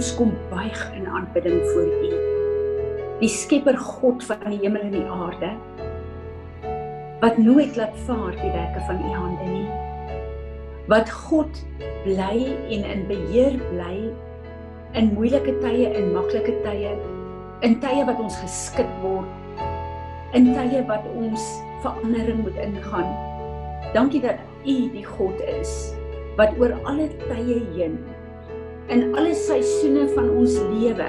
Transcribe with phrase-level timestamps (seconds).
[0.00, 2.10] ons kom buig in aanbidding voor U.
[3.20, 5.50] Die Skepper God van die hemel en die aarde
[7.20, 9.66] wat nooit laat vaar die werke van U hande nie.
[10.88, 11.58] Wat God
[12.06, 14.08] bly en in beheer bly
[14.96, 16.94] in moeilike tye en maklike tye,
[17.60, 19.60] in tye wat ons geskit word,
[20.32, 21.44] in tye wat ons
[21.84, 23.12] verandering moet ingaan.
[23.92, 25.92] Dankie dat U die God is
[26.40, 28.00] wat oor alle tye heen
[28.90, 31.06] in alle seisoene van ons lewe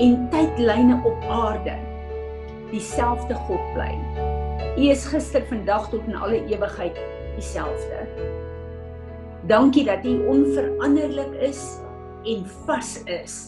[0.00, 1.76] en tydlyne op aarde
[2.70, 3.94] dieselfde God bly.
[4.76, 6.98] U is gister, vandag tot in alle ewigheid
[7.38, 8.04] dieselfde.
[9.48, 11.62] Dankie dat U onveranderlik is
[12.28, 13.38] en vas is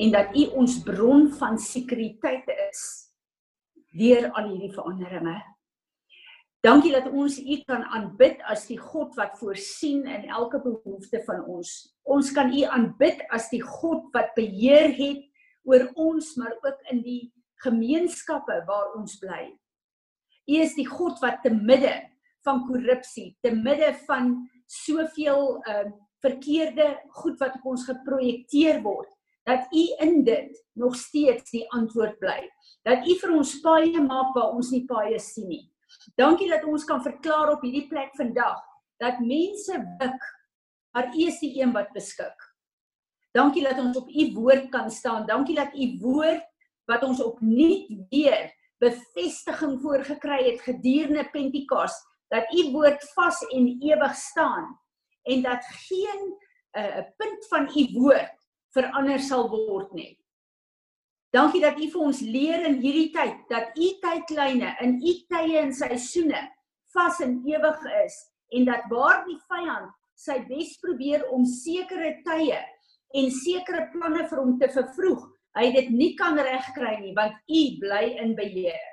[0.00, 2.84] en dat U ons bron van sekuriteit is
[3.94, 5.36] deur al hierdie veranderinge.
[6.64, 11.42] Dankie dat ons U kan aanbid as die God wat voorsien in elke behoefte van
[11.44, 11.72] ons.
[12.08, 15.26] Ons kan U aanbid as die God wat beheer het
[15.68, 17.20] oor ons, maar ook in die
[17.66, 19.50] gemeenskappe waar ons bly.
[20.48, 21.92] U is die God wat te midde
[22.48, 24.32] van korrupsie, te midde van
[24.64, 25.84] soveel uh
[26.24, 26.86] verkeerde
[27.20, 29.10] goed wat op ons geprojekteer word,
[29.44, 32.38] dat U in dit nog steeds die antwoord bly.
[32.88, 35.66] Dat U vir ons paaie maak waar ons nie paaie sien nie
[36.14, 38.60] Dankie dat ons kan verklaar op hierdie plek vandag
[39.02, 40.26] dat mense buk,
[40.94, 42.50] maar U is die een wat beskik.
[43.34, 45.26] Dankie dat ons op U woord kan staan.
[45.26, 46.44] Dankie dat U woord
[46.86, 51.94] wat ons opnuut weer bevestiging voorgekry het gedurende Pentekos,
[52.28, 54.78] dat U woord vas en ewig staan
[55.22, 56.22] en dat geen
[56.74, 58.34] 'n uh, punt van U woord
[58.70, 60.23] verander sal word nie.
[61.34, 65.58] Dankie dat U vir ons leer in hierdie tyd dat U tydlyne in U tye
[65.64, 66.42] en seisoene
[66.94, 68.18] vas en ewig is
[68.54, 72.60] en dat waar die vyand sy bes probeer om sekere tye
[73.18, 75.24] en sekere planne vir hom te vervroeg,
[75.58, 78.84] hy dit nie kan regkry nie want U bly in beheer.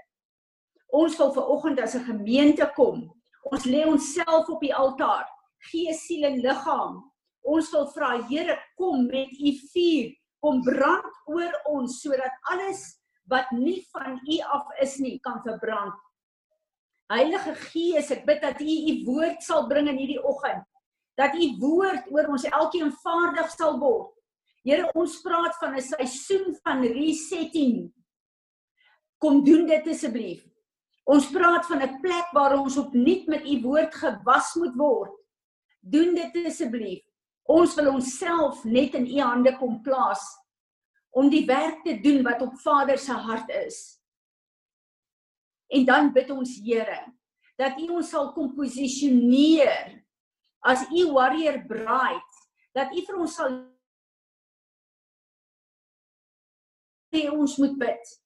[0.98, 3.06] Ons wil ver oggend as 'n gemeente kom.
[3.52, 5.30] Ons lê onsself op die altaar,
[5.70, 7.04] gees, siel en liggaam.
[7.44, 10.10] Ons wil vra Here, kom met U vuur
[10.42, 12.82] kom brand oor ons sodat alles
[13.30, 15.96] wat nie van U af is nie kan verbrand.
[17.12, 20.64] Heilige Gees, ek bid dat U U woord sal bring in hierdie oggend.
[21.20, 24.10] Dat U woord oor ons elkeen vaardig sal word.
[24.66, 27.92] Here, ons praat van 'n seisoen van resetting.
[29.18, 30.46] Kom doen dit asseblief.
[31.06, 35.14] Ons praat van 'n plek waar ons opnuut met U woord gewas moet word.
[35.82, 37.04] Doen dit asseblief.
[37.50, 40.22] Ons wil onsself net in u hande kom plaas
[41.12, 44.00] om die werk te doen wat op Vader se hart is.
[45.72, 47.02] En dan bid ons Here
[47.60, 49.92] dat u ons sal komposisioneer
[50.66, 52.40] as u warrior bride,
[52.74, 53.60] dat u vir ons sal
[57.12, 58.18] sê ons moet bid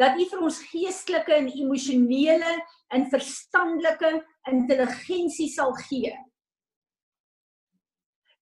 [0.00, 2.54] dat u vir ons geestelike en emosionele
[2.96, 4.14] en verstandelike
[4.48, 6.14] intelligensie sal gee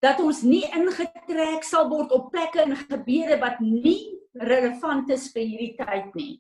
[0.04, 5.47] dat ons nie ingetrek sal word op plekke en gebeure wat nie relevant is vir
[5.47, 6.34] hierdie tyd nie.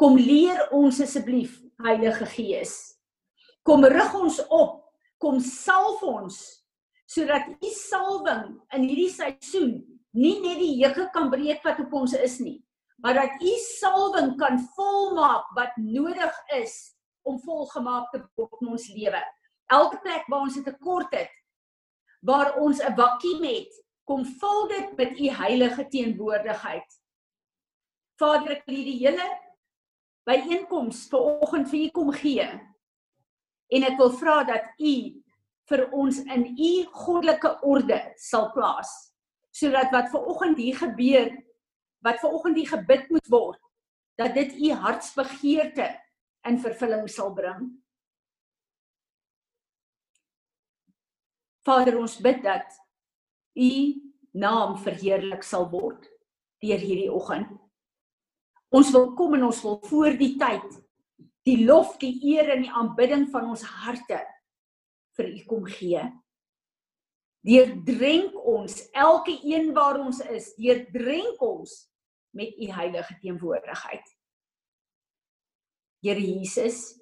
[0.00, 2.74] Kom leer ons asseblief, Heilige Gees.
[3.62, 4.80] Kom rig ons op,
[5.22, 6.40] kom salf ons
[7.12, 9.74] sodat u salwing in hierdie seisoen
[10.16, 12.56] nie net die hekke kan breek wat op ons is nie,
[13.04, 16.94] maar dat u salwing kan volmaak wat nodig is
[17.28, 19.20] om volgemaak te word in ons lewe.
[19.72, 21.32] Elke plek waar ons 'n tekort het,
[22.22, 23.72] waar ons 'n vakuum het,
[24.04, 26.88] kom vul dit met u heilige teenwoordigheid.
[28.18, 29.26] Vader, ek wil die hele
[30.24, 32.46] byeenkoms vanoggend vir u kom gee.
[33.72, 34.94] En ek wil vra dat u
[35.70, 39.12] vir ons in u goddelike orde sal plaas
[39.52, 41.28] sodat wat vanoggend hier gebeur,
[42.00, 43.60] wat vanoggend hier gebid moet word,
[44.16, 45.90] dat dit u hartsbegeerte
[46.48, 47.81] in vervulling sal bring.
[51.66, 52.78] Vader, ons bid dat
[53.52, 53.72] U
[54.32, 56.08] naam verheerlik sal word
[56.62, 57.50] deur hierdie oggend.
[58.72, 60.80] Ons wil kom en ons wil voor die tyd
[61.46, 64.20] die lof, die eer en die aanbidding van ons harte
[65.18, 66.02] vir U kom gee.
[67.42, 71.74] Deurdrenk ons elke een waar ons is, deurdrenk ons
[72.38, 74.06] met U heilige teenwoordigheid.
[76.02, 76.92] Here Jesus,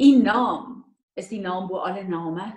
[0.00, 0.80] U naam
[1.14, 2.48] is die naam bo alle name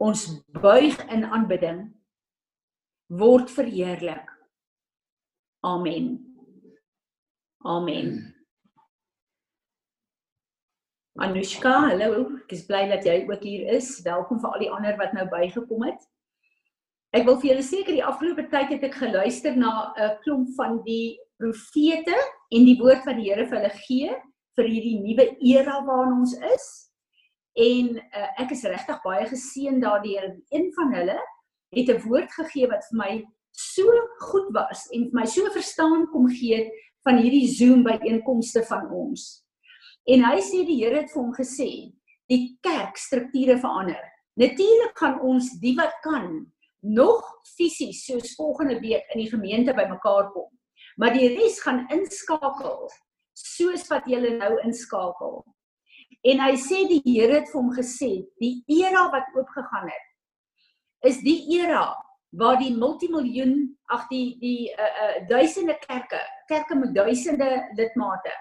[0.00, 0.26] ons
[0.56, 1.80] buig in aanbidding
[3.20, 4.28] word verheerlik.
[5.66, 6.14] Amen.
[7.68, 8.14] Amen.
[11.20, 12.22] Anushka, hallo.
[12.46, 13.98] Ek is bly dat jy ook hier is.
[14.06, 16.00] Welkom vir al die ander wat nou bygekom het.
[17.12, 20.80] Ek wil vir julle dat die afgelope tyd het ek geluister na 'n klomp van
[20.86, 22.16] die profete
[22.54, 24.16] en die woord wat die Here vir hulle gee
[24.56, 26.89] vir hierdie nuwe era waarin ons is.
[27.58, 30.36] En uh, ek is regtig baie geseën daardeur.
[30.50, 31.18] Een van hulle
[31.74, 33.12] het 'n woord gegee wat vir my
[33.50, 33.84] so
[34.30, 36.70] goed was en vir my so verstaan kom gee
[37.04, 39.44] van hierdie Zoom byeenkomste van ons.
[40.06, 41.92] En hy sê die Here het vir hom gesê,
[42.28, 44.02] die kerkstrukture verander.
[44.38, 46.46] Natuurlik gaan ons die wat kan
[46.80, 47.24] nog
[47.56, 50.48] fisies soos volgende week in die gemeente bymekaar kom.
[50.96, 52.88] Maar die res gaan inskakel
[53.36, 55.42] soos wat julle nou inskakel.
[56.22, 60.06] En hy sê die Here het vir hom gesê, die era wat oopgegaan het
[61.08, 61.94] is die era
[62.36, 63.54] waar die multimiljoen
[63.90, 68.34] ag die die uh, uh, duisende kerke, kerke met duisende lidmate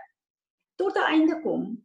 [0.78, 1.78] tot 'n einde kom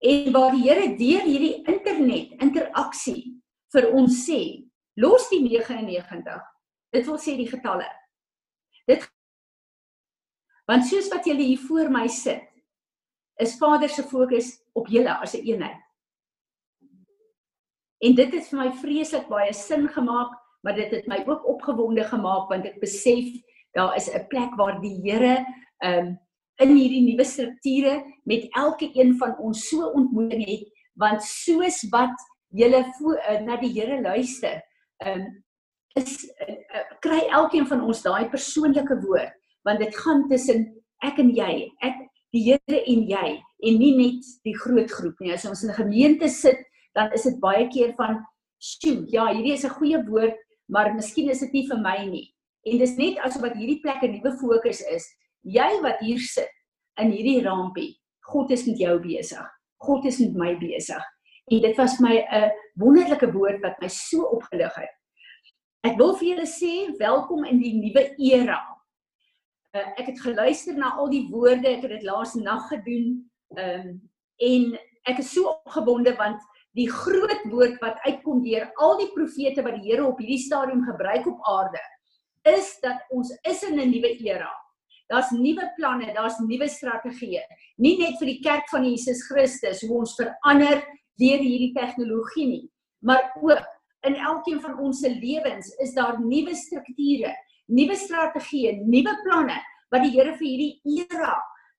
[0.00, 3.40] en waar die Here deur hierdie internet interaksie
[3.72, 4.66] vir ons sê,
[4.96, 6.42] los die 99.
[6.92, 7.88] Dit wil sê die getalle.
[8.86, 9.08] Dit
[10.66, 12.42] want soos wat julle hier voor my sit,
[13.42, 15.82] is Vader se fokus op julle as 'n een eenheid.
[17.98, 22.04] En dit het vir my vreeslik baie sin gemaak, maar dit het my ook opgewonde
[22.04, 23.24] gemaak want ek besef
[23.72, 25.44] daar is 'n plek waar die Here
[25.84, 26.18] um
[26.56, 32.16] in hierdie nuwe strukture met elke een van ons so ontmoeting het want soos wat
[32.48, 34.62] julle uh, na die Here luister,
[35.06, 35.44] um
[35.94, 41.30] is uh, kry elkeen van ons daai persoonlike woord want dit gaan tussen ek en
[41.34, 42.05] jy, ek
[42.36, 43.28] die Here en jy
[43.66, 45.32] en nie net die groot groep nie.
[45.32, 46.60] As ons in 'n gemeente sit
[46.96, 48.24] dan is dit baie keer van
[48.58, 50.36] sjoe, ja, hierdie is 'n goeie woord,
[50.68, 52.34] maar miskien is dit nie vir my nie.
[52.66, 55.04] En dis net asof wat hierdie plek 'n nuwe fokus is.
[55.44, 56.50] Jy wat hier sit
[56.98, 59.46] in hierdie rampie, God is met jou besig.
[59.78, 61.02] God is met my besig.
[61.52, 64.90] En dit was my 'n wonderlike woord wat my so opgelig het.
[65.84, 68.75] Ek wil vir julle sê, welkom in die nuwe era.
[69.76, 73.16] Uh, ek het geluister na al die woorde, ek het dit laas nag gedoen.
[73.56, 73.96] Ehm um,
[74.36, 74.64] en
[75.08, 76.42] ek is so opgewonde want
[76.76, 80.82] die groot woord wat uitkom deur al die profete wat die Here op hierdie stadium
[80.84, 81.80] gebruik op aarde
[82.52, 84.52] is dat ons is in 'n nuwe era.
[85.08, 87.42] Daar's nuwe planne, daar's nuwe strategieë.
[87.78, 90.82] Nie net vir die kerk van Jesus Christus hoe ons verander
[91.16, 92.70] deur hierdie tegnologie nie,
[93.00, 93.64] maar ook
[94.06, 97.34] in elkeen van ons se lewens is daar nuwe strukture,
[97.68, 99.56] nuwe strategieë, nuwe planne
[99.92, 101.36] wat die Here vir hierdie era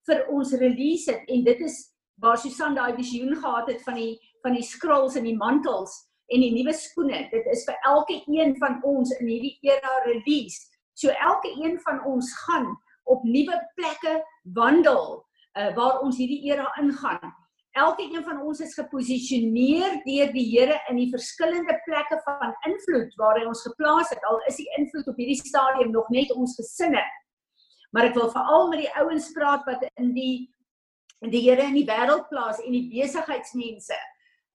[0.08, 1.78] vir ons release het en dit is
[2.22, 5.94] waar Susan daai visioen gehad het van die van die scrolls en die mantels
[6.32, 7.26] en die nuwe skoene.
[7.32, 10.68] Dit is vir elke een van ons in hierdie era release.
[10.94, 12.70] So elke een van ons gaan
[13.08, 14.22] op nuwe plekke
[14.56, 15.24] wandel
[15.58, 17.34] uh, waar ons hierdie era ingaan.
[17.78, 23.14] Elke een van ons is geposisioneer deur die Here in die verskillende plekke van invloed
[23.22, 24.24] waar hy ons geplaas het.
[24.26, 27.04] Al is die invloed op hierdie stadium nog net ons gesinne.
[27.94, 30.48] Maar ek wil veral met die ouens praat wat in die
[31.26, 33.98] in die Here in die wêreld plaas en die besigheidsmense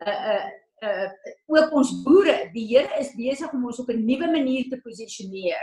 [0.07, 0.43] uh
[0.83, 1.09] uh
[1.47, 5.63] ook ons boere, die Here is besig om ons op 'n nuwe manier te posisioneer.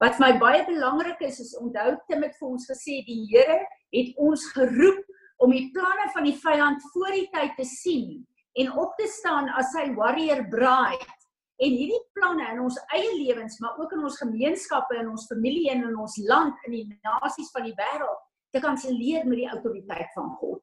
[0.00, 3.60] Wat my baie belangrik is, is onthou Tim het vir ons gesê die Here
[3.92, 5.04] het ons geroep
[5.42, 8.24] om die planne van die vyand voor die tyd te sien
[8.56, 11.12] en op te staan as sy warrior bride.
[11.56, 15.70] En hierdie planne in ons eie lewens, maar ook in ons gemeenskappe en ons familie
[15.72, 20.12] en in ons land in die nasies van die wêreld te kanselleer met die autoriteit
[20.16, 20.60] van God.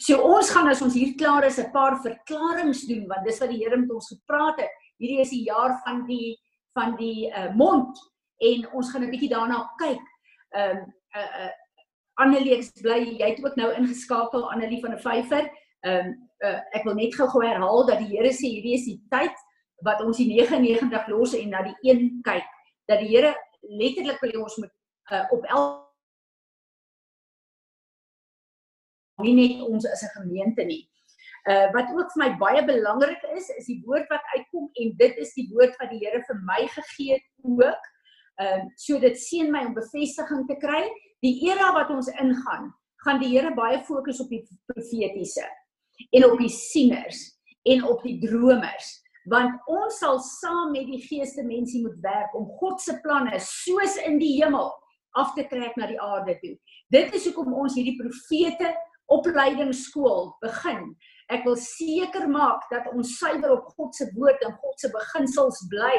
[0.00, 3.50] So ons gaan as ons hier klaar is 'n paar verklaringe doen want dis wat
[3.50, 4.70] die Here met ons gepraat het.
[4.98, 6.38] Hierdie is die jaar van die
[6.74, 7.98] van die uh, mond
[8.40, 10.06] en ons gaan 'n bietjie daarna kyk.
[10.54, 11.61] Ehm um, uh, uh
[12.20, 15.48] Annelie ek bly jy het ook nou ingeskakel Annelie van 'n vyfer.
[15.82, 19.00] Ehm um, uh, ek wil net gou-gou herhaal dat die Here sê hierdie is die
[19.10, 19.34] tyd
[19.82, 22.46] wat ons die 99 los en na die een kyk.
[22.86, 24.72] Dat die Here letterlik wil ons moet
[25.10, 25.80] uh, op elke
[29.22, 30.88] nie net ons as 'n gemeente nie.
[31.50, 35.16] Uh wat ook vir my baie belangrik is, is die woord wat uitkom en dit
[35.16, 37.82] is die woord wat die Here vir my gegee het ook.
[38.40, 40.84] Ehm uh, so dit seën my om bevestiging te kry.
[41.22, 42.72] Die era wat ons ingaan,
[43.04, 45.46] gaan die Here baie fokus op die profetiese
[46.10, 47.20] en op die sieners
[47.68, 52.48] en op die dromers want ons sal saam met die geeste mense moet werk om
[52.58, 54.72] God se planne soos in die hemel
[55.18, 56.56] af te trek na die aarde toe.
[56.90, 58.72] Dit is hoekom ons hierdie profete
[59.12, 60.88] opleidingsskool begin.
[61.32, 65.60] Ek wil seker maak dat ons suiwer op God se woord en God se beginsels
[65.70, 65.94] bly.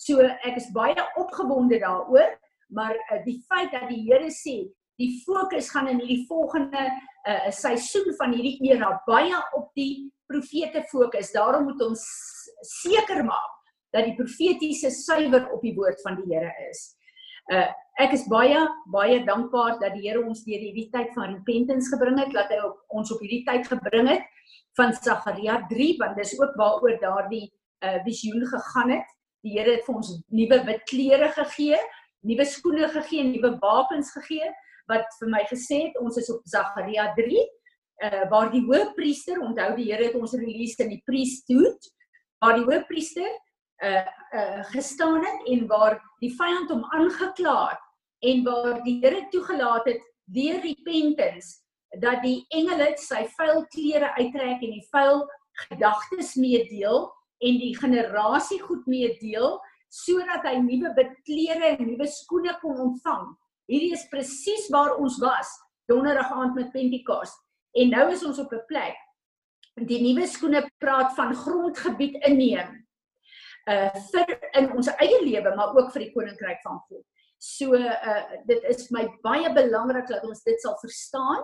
[0.00, 2.32] So ek is baie opgewonde daaroor,
[2.74, 4.64] maar uh, die feit dat die Here sê
[5.00, 6.84] die fokus gaan in hierdie volgende
[7.26, 11.32] uh, seisoen van hierdie era baie op die profete fokus.
[11.34, 12.04] Daarom moet ons
[12.82, 13.50] seker maak
[13.94, 16.92] dat die profetiese suiwer op die woord van die Here is.
[17.52, 17.70] Uh
[18.02, 18.58] ek is baie
[18.90, 22.58] baie dankbaar dat die Here ons deur hierdie tyd van repentance gebring het, dat hy
[22.66, 24.24] op, ons op hierdie tyd gebring het
[24.78, 27.46] van Sagaria 3 want dis ook waaroor daardie
[27.84, 29.12] uh visioen gegaan het.
[29.44, 31.78] Die Here het vir ons nuwe wit klere gegee,
[32.24, 34.50] nuwe skoene gegee, nuwe wapens gegee
[34.90, 37.44] wat vir my gesê het ons is op Sagaria 3
[38.04, 41.90] uh waar die hoofpriester onthou die Here het ons release in die priesthood
[42.42, 43.28] waar die hoofpriester
[43.86, 44.02] uh
[44.34, 47.84] uh gestaan het en waar die vyand hom aangekla het
[48.32, 51.60] en waar die Here toegelaat het deur repentance
[52.02, 55.22] dat die engele sy vuil klere uittrek en die vuil
[55.68, 57.06] gedagtes meedeel
[57.44, 59.60] en die generasie goed meedeel
[59.94, 63.28] sodat hy nuwe klere en nuwe skoene kon ontvang.
[63.70, 65.52] Hierdie is presies waar ons was
[65.90, 67.38] donderdag aand met Pentekoste.
[67.78, 68.96] En nou is ons op 'n plek.
[69.90, 72.86] Die nuwe skoene praat van grondgebied inneem.
[73.66, 77.04] Uh vir in ons eie lewe, maar ook vir die koninkryk van God.
[77.38, 81.42] So uh dit is my baie belangrik dat ons dit sal verstaan,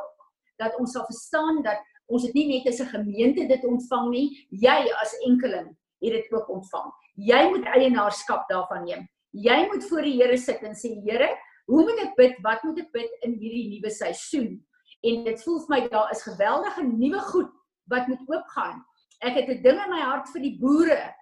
[0.58, 4.46] dat ons sal verstaan dat ons dit nie net as 'n gemeente dit ontvang nie,
[4.50, 6.90] jy as enkeling het dit ook ontvang.
[7.14, 9.06] Jy moet eienaarskap daarvan neem.
[9.30, 11.28] Jy moet voor die Here sit en sê Here,
[11.70, 12.36] hoe moet ek bid?
[12.42, 14.58] Wat moet ek bid in hierdie nuwe seisoen?
[15.06, 17.52] En dit voel vir my daar is geweldige nuwe goed
[17.92, 18.84] wat moet oopgaan.
[19.20, 21.14] Ek het 'n ding in my hart vir die boere.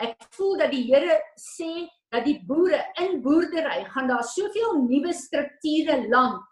[0.00, 5.12] Ek voel dat die Here sê dat die boere in boerdery gaan daar soveel nuwe
[5.12, 6.42] strukture land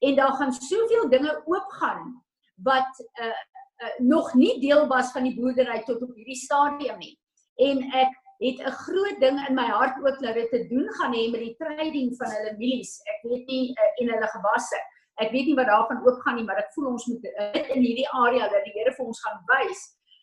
[0.00, 2.24] en daar gaan soveel dinge oopgaan
[2.62, 2.90] wat
[3.22, 3.38] uh,
[3.82, 7.14] uh, nog nie deel was van die boerdery tot op hierdie stadium nie.
[7.56, 11.14] En ek het 'n groot ding in my hart ook dat dit te doen gaan
[11.14, 13.00] hê met die trading van hulle mielies.
[13.14, 14.78] Ek weet nie uh, en hulle gewasse.
[15.18, 17.82] Ek weet nie wat daarvan ook gaan nie, maar ek voel ons moet uh, in
[17.82, 19.80] hierdie area dat die Here vir ons gaan wys.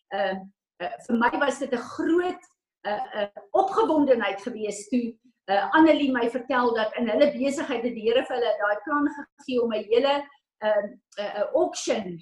[0.08, 2.42] Ehm uh, uh, vir my was dit 'n groot
[2.86, 7.94] 'n uh, uh, opgewondenheid gewees toe uh, Annelie my vertel dat in hulle besigheid het
[7.94, 10.84] die Here vir hulle daai plan gegee om 'n hele 'n uh,
[11.18, 12.18] uh, uh, auction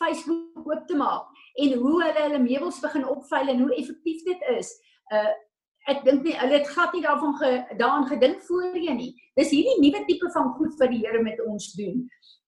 [0.00, 1.28] Facebook oop te maak
[1.60, 4.74] en hoe hulle hulle meubels begin opveil en hoe effektief dit is.
[5.12, 5.30] Uh
[5.88, 9.14] ek dink nie hulle het glad nie daarvan ge, daaraan gedink voorheen nie.
[9.40, 12.04] Dis hierdie nuwe tipe van goed wat die Here met ons doen.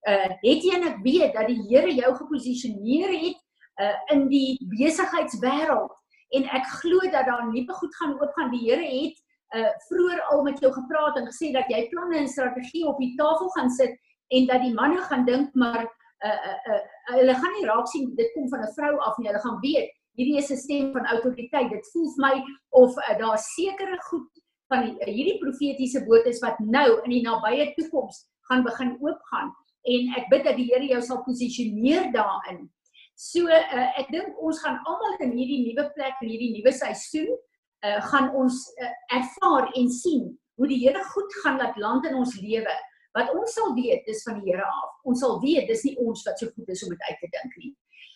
[0.08, 3.40] Uh het jy net weet dat die Here jou geposisioneer het
[3.82, 5.98] uh in die besigheidswêreld
[6.36, 8.52] en ek glo dat daar nuwe goed gaan oopgaan.
[8.52, 9.18] Die Here het
[9.56, 13.14] uh vroeër al met jou gepraat en gesê dat jy planne en strategie op die
[13.16, 13.96] tafel gaan sit
[14.32, 15.88] en dat die manne gaan dink maar
[16.28, 16.82] uh, uh, uh,
[17.16, 19.28] hulle gaan nie raak sien dit kom van 'n vrou af nie.
[19.30, 21.70] Hulle gaan weet hierdie is 'n stem van autoriteit.
[21.70, 22.34] Dit voel vir my
[22.70, 24.28] of uh, daar sekere goed
[24.68, 28.96] van die, uh, hierdie profetiese woord is wat nou in die nabye toekoms gaan begin
[29.00, 29.52] oopgaan
[29.82, 32.70] en ek bid dat die Here jou sal posisioneer daarin.
[33.14, 37.32] So uh, ek dink ons gaan almal in hierdie nuwe plek en hierdie nuwe seisoen
[37.32, 42.14] uh, gaan ons uh, ervaar en sien hoe die Here goed gaan laat land in
[42.14, 42.74] ons lewe
[43.14, 44.90] wat ons sal weet dis van die Here af.
[45.04, 47.56] Ons sal weet dis nie ons wat so goed is om dit uit te dink
[47.60, 47.72] nie.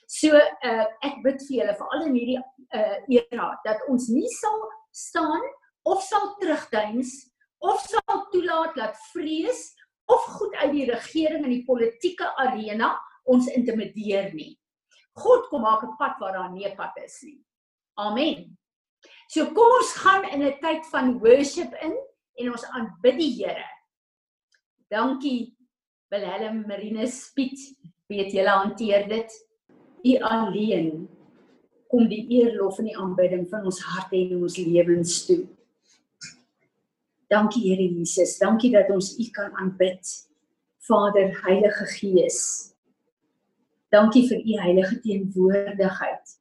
[0.06, 4.60] So uh ek bid vir julle veral in hierdie uh era dat ons nie sal
[4.94, 5.42] staan
[5.86, 7.12] of sal terugduins
[7.64, 9.72] of sal toelaat dat vrees
[10.12, 12.94] of goed uit die regering en die politieke arena
[13.26, 14.54] ons intimideer nie.
[15.16, 17.40] God kom maak 'n pad waar daar nie 'n pad is nie.
[17.98, 18.56] Amen.
[19.28, 21.96] So kom ons gaan in 'n tyd van worship in
[22.38, 23.75] en ons aanbid die Here.
[24.88, 25.57] Dankie
[26.09, 27.59] Wilhelm Marinus Piet.
[28.07, 29.33] Weet julle hanteer dit.
[30.02, 31.09] U alleen
[31.90, 35.43] kom die eerlof en die aanbidding van ons harte en ons lewens toe.
[37.31, 38.37] Dankie Here Jesus.
[38.38, 40.12] Dankie dat ons U kan aanbid.
[40.87, 42.40] Vader, Heilige Gees.
[43.90, 46.37] Dankie vir U heilige teenwoordigheid.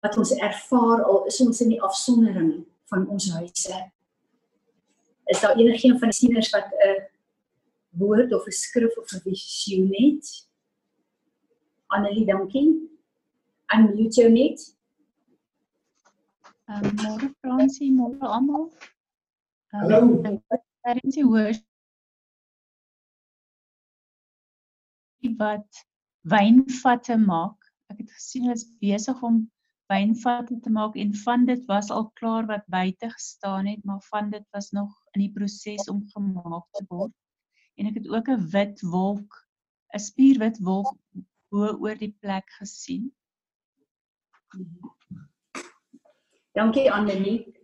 [0.00, 3.82] Wat ons ervaar al is ons in die afsondering van ons huise.
[5.28, 7.04] Is daar enigiemand van die sieners wat 'n uh,
[7.98, 10.26] woord of 'n skrif of 'n visioen het.
[11.86, 12.68] Annelie, dankie.
[13.74, 14.76] Unmute jou net.
[16.68, 18.64] Ehm um, môre Fransie, môre almal.
[19.72, 20.00] Um, Hallo.
[21.10, 21.62] Die woord
[25.36, 25.86] wat
[26.20, 27.58] wynvatte maak.
[27.90, 29.40] Ek het gesien hulle is besig om
[29.90, 34.30] wynvatte te maak en van dit was al klaar wat buite gestaan het, maar van
[34.30, 37.14] dit was nog in die proses om gemaak te word
[37.76, 39.46] en ek het ook 'n wit wolk,
[39.94, 40.96] 'n spierwit wolk
[41.50, 43.12] bo oor die plek gesien.
[46.52, 47.54] Dankie Annelie.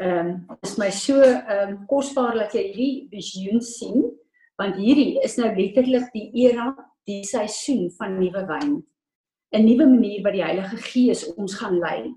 [0.00, 4.04] Ehm um, is my so ehm um, kosbaar dat jy hierdie visioen sien
[4.58, 6.72] want hierdie is nou letterlik die era,
[7.06, 8.72] die seisoen van nuwe wyn.
[9.52, 12.14] 'n Nuwe manier wat die Heilige Gees ons gaan lei.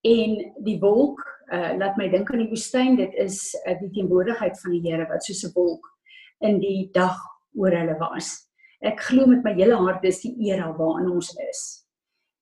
[0.00, 4.60] En die wolk uh laat my dink aan die woestyn, dit is uh, die teenwoordigheid
[4.60, 5.95] van die Here wat soos 'n wolk
[6.44, 7.16] in die dag
[7.56, 8.34] oor hulle was.
[8.84, 11.62] Ek glo met my hele hart dis die era waarin ons is.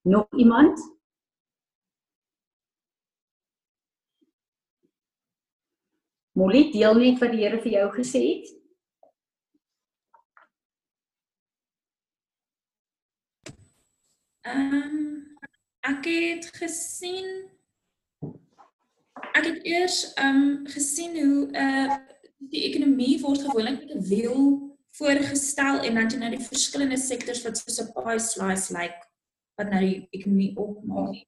[0.05, 0.81] Nog iemand?
[6.35, 8.53] Molly, deel net wat die Here vir jou gesê het.
[14.45, 14.97] Ehm um,
[15.89, 17.31] ek het gesien
[19.39, 24.09] ek het eers ehm um, gesien hoe 'n uh, die ekonomie word gewoonlik met 'n
[24.09, 28.81] wiel voorgestel en dan jy nou die verskillende sektors wat soos 'n pie slice lyk
[28.81, 29.01] like,
[29.59, 31.25] wat nou die ekonomie opmaak.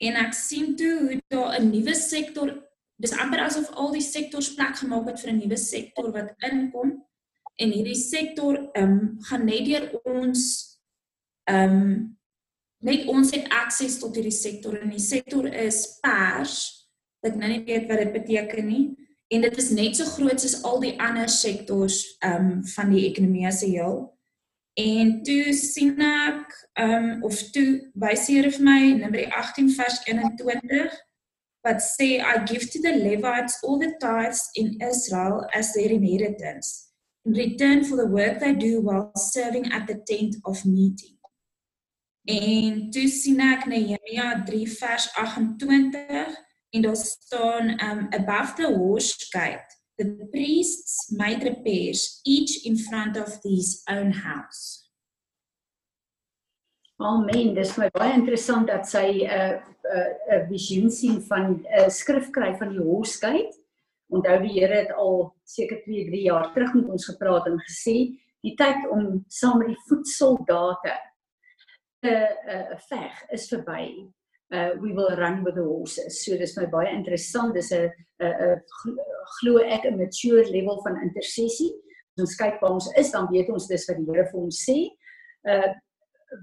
[0.00, 4.54] En ek sien toe hoe daar 'n nuwe sektor, dis amper asof al die sektors
[4.54, 7.04] plek gemaak het vir 'n nuwe sektor wat inkom
[7.56, 10.42] en hierdie sektor ehm um, gaan net deur ons
[11.44, 12.18] ehm um,
[12.78, 16.88] net ons het akses tot hierdie sektor en die sektor is pers.
[17.22, 18.96] Ek nou nie weet wat dit beteken nie
[19.32, 23.06] en dit is net so groot soos al die ander sektors ehm um, van die
[23.08, 23.94] ekonomie 'n heel.
[24.74, 29.98] En toe sien ek ehm um, of toe wys hier vir my nummer 18 vers
[30.04, 31.00] 21
[31.64, 36.92] wat sê I give to the Levites all the tithes in Israel as their inheritance
[37.24, 41.16] in return for the work they do while serving at the tent of meeting.
[42.24, 49.26] En toe sien ek Nehemia 3 vers 28 en daar staan um above the horse
[49.30, 54.88] gate the priests made repairs each in front of his own house.
[57.00, 57.54] Amen.
[57.54, 61.44] Dis my baie interessant dat sy 'n uh, 'n uh, 'n uh, visioen sien van
[61.50, 63.56] 'n uh, skrif kry van die horse gate.
[64.08, 67.96] Onthou die Here het al seker 2, 3 jaar terug met ons gepraat en gesê
[68.42, 70.94] die tyd om saam met die voetsoldate
[72.02, 72.14] te
[72.54, 74.12] uh, veg is verby.
[74.52, 76.24] Uh we will run with the horses.
[76.24, 77.54] So dis my baie interessant.
[77.54, 77.88] Dis 'n
[78.20, 78.60] 'n
[79.40, 81.72] glo ek 'n mature level van intersessie.
[82.12, 84.58] As ons kyk waar ons is, dan weet ons dis wat die Here vir ons
[84.68, 84.78] sê.
[85.48, 85.72] Uh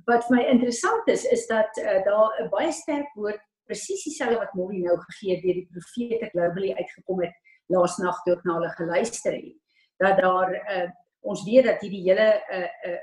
[0.06, 4.38] wat vir my interessant is is dat uh, daar 'n baie sterk woord presies dieselfde
[4.38, 7.36] wat Molly nou gegee het deur die profete globally uitgekom het
[7.74, 9.58] laasnag toe ek na hulle geluister het.
[10.02, 10.90] Dat daar uh
[11.22, 13.00] ons weet dat hierdie hele uh uh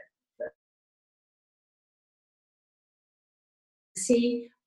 [4.07, 4.19] sê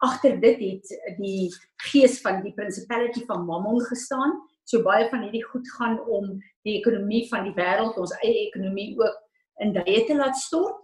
[0.06, 1.50] agter dit het die
[1.90, 4.38] gees van die principality van Mammon gestaan.
[4.64, 8.94] So baie van hierdie goed gaan om die ekonomie van die wêreld, ons eie ekonomie
[9.00, 9.18] ook
[9.64, 10.78] in duie te laat stort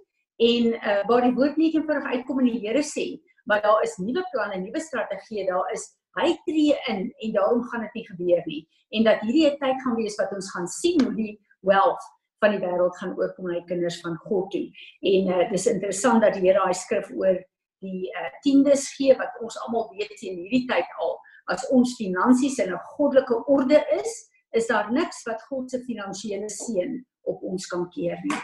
[0.43, 3.05] en uh, waar die woord net eenvoudig uitkom en die Here sê,
[3.47, 5.85] maar daar is nuwe planne, nuwe strategieë, daar is
[6.19, 8.61] hy tree in en daarom gaan dit nie gebeur nie.
[8.95, 12.03] En dat hierdie 'n tyd gaan wees wat ons gaan sien hoe die wealth
[12.43, 14.67] van die wêreld gaan oorkom na die kinders van God toe.
[15.01, 17.39] En uh, dis interessant dat die Here daai skrif oor
[17.85, 21.15] die uh, tiendes gee wat ons almal weet in hierdie tyd al
[21.53, 24.13] as ons finansies in 'n goddelike orde is,
[24.57, 28.41] is daar niks wat God se finansiële seën op ons kan keer nie.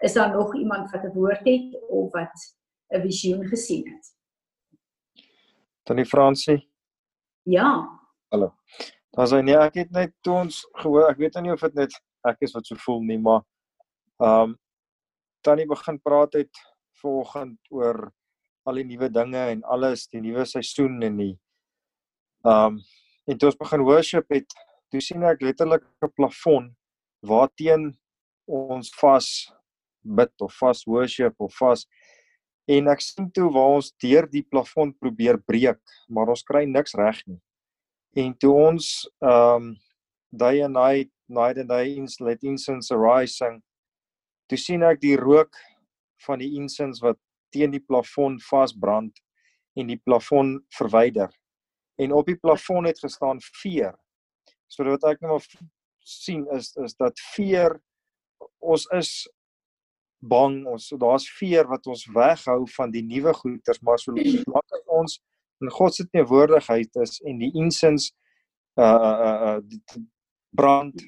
[0.00, 2.34] Is daar nog iemand wat 'n woord het of wat
[2.94, 4.04] 'n visioen gesien het?
[5.82, 6.70] Tannie Fransie?
[7.42, 8.00] Ja.
[8.28, 8.54] Hallo.
[9.10, 11.92] Dan sê nee, ek het net toe ons gehoor, ek weet nie of dit net
[12.24, 13.42] ek is wat so voel nie, maar
[14.22, 14.58] ehm um,
[15.42, 16.58] Tannie begin praat het
[17.02, 18.12] vanoggend oor
[18.64, 21.34] al die nuwe dinge en alles, die nuwe seisoen en die
[22.48, 22.80] um
[23.30, 24.48] en toe ons begin worship het,
[24.90, 26.64] toe sien ek letterlik 'n plafon
[27.22, 27.92] waarteen
[28.50, 29.28] ons vas
[30.02, 31.86] bid of vas worship of vas
[32.66, 36.94] en ek sien toe waar ons deur die plafon probeer breek, maar ons kry niks
[36.94, 37.40] reg nie.
[38.16, 39.76] En toe ons um
[40.32, 43.62] day and night night and day ins let incense arise sing,
[44.48, 45.56] toe sien ek die rook
[46.26, 47.18] van die incense wat
[47.52, 49.20] teen die plafon vasbrand
[49.78, 51.30] en die plafon verwyder.
[52.00, 53.94] En op die plafon het gestaan veer.
[54.72, 55.46] So wat ek nou maar
[56.02, 57.76] sien is is dat veer
[58.58, 59.12] ons is
[60.22, 64.84] bang ons daar's veer wat ons weghou van die nuwe goeders maar so lank as
[64.98, 65.18] ons
[65.62, 68.12] in God se teenwoordigheid is en die incense
[68.80, 69.82] uh uh uh die
[70.50, 71.02] brand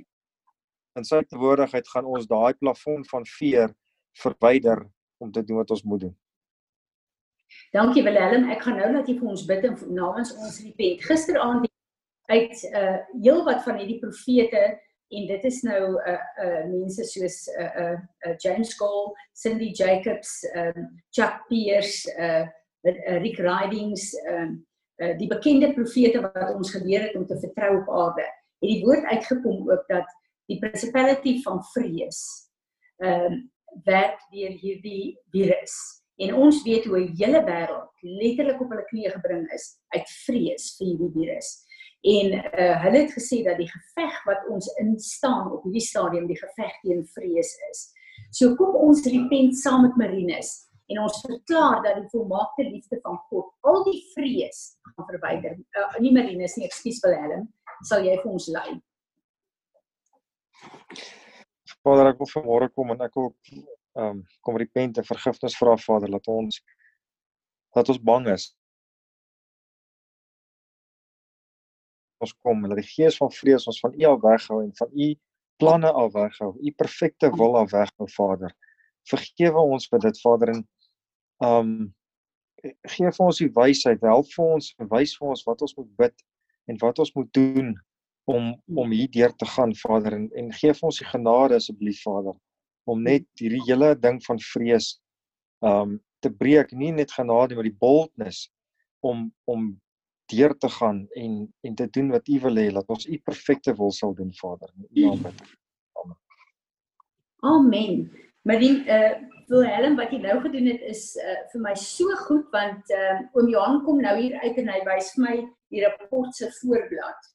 [0.99, 3.75] in sy teenwoordigheid gaan ons daai plafon van veer
[4.23, 4.85] verwyder
[5.23, 6.17] om te doen wat ons moet doen.
[7.75, 8.49] Dankie Willem.
[8.51, 11.01] Ek gaan nou net vir ons bid en namens ons repent.
[11.09, 11.71] Gisteraand
[12.31, 14.63] uit uh heel wat van hierdie profete
[15.15, 20.45] en dit is nou uh uh mense soos uh uh, uh James Cole, Cindy Jacobs,
[20.55, 22.47] um Chuck Pierce, uh,
[22.87, 24.63] uh Rick Ridings, um
[25.03, 28.29] uh, die bekende profete wat ons geleer het om te vertrou op aarde.
[28.63, 30.15] Het die woord uitgekom ook dat
[30.47, 32.23] die principality van vrees
[33.03, 33.51] um
[33.85, 39.15] werk deur hierdie virus En ons weet hoe 'n hele wêreld letterlik op hulle knieë
[39.17, 39.65] gebring is
[39.97, 41.49] uit vrees vir hierdie virus.
[42.05, 46.39] En uh, hulle het gesê dat die geveg wat ons instaan op hierdie stadium die
[46.39, 47.81] geveg teen vrees is.
[48.31, 53.17] So kom ons repent saam met Marinus en ons verklaar dat die volmaakte liefde van
[53.31, 55.57] God al die vrees gaan verwyder.
[55.73, 57.49] Uh, nie Marinus nie, ekskuus Willem,
[57.89, 58.69] sal jy vir ons lei.
[61.85, 63.33] Vader, ek wil vanmôre kom en ek wil
[63.95, 66.61] ehm um, kom repent en vergifnis vra Vader dat ons
[67.75, 68.49] dat ons bang is.
[72.23, 74.91] Ons kom en dat die gees van vrees ons van U af weghou en van
[74.93, 75.09] U
[75.63, 76.53] planne af weghou.
[76.59, 78.55] U perfekte wil af weghou Vader.
[79.11, 80.65] Vergewe ons vir dit Vader en
[81.45, 81.93] ehm um,
[82.89, 86.23] gee vir ons die wysheid, help vir ons wys vir ons wat ons moet bid
[86.73, 87.75] en wat ons moet doen
[88.25, 92.01] om om hier deur te gaan Vader en en gee vir ons die genade asseblief
[92.07, 92.39] Vader
[92.85, 94.95] om net hierdie hele ding van vrees
[95.65, 98.49] um te breek, nie net genade maar die boldness
[99.05, 99.73] om om
[100.33, 103.75] deur te gaan en en te doen wat U wil hê dat ons U perfekte
[103.77, 105.43] wil sal doen Vader in U naam bid.
[106.01, 106.19] Amen.
[107.53, 108.11] Amen.
[108.43, 109.15] Maar die uh
[109.49, 113.51] Wilhelm wat jy nou gedoen het is uh vir my so goed want uh oom
[113.53, 115.37] Johan kom nou hier uit en hy wys vir my
[115.75, 117.31] die rapport se voorblad.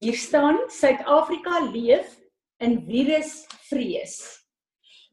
[0.00, 2.19] Hier staan Suid-Afrika leef
[2.60, 4.16] in virusvrees.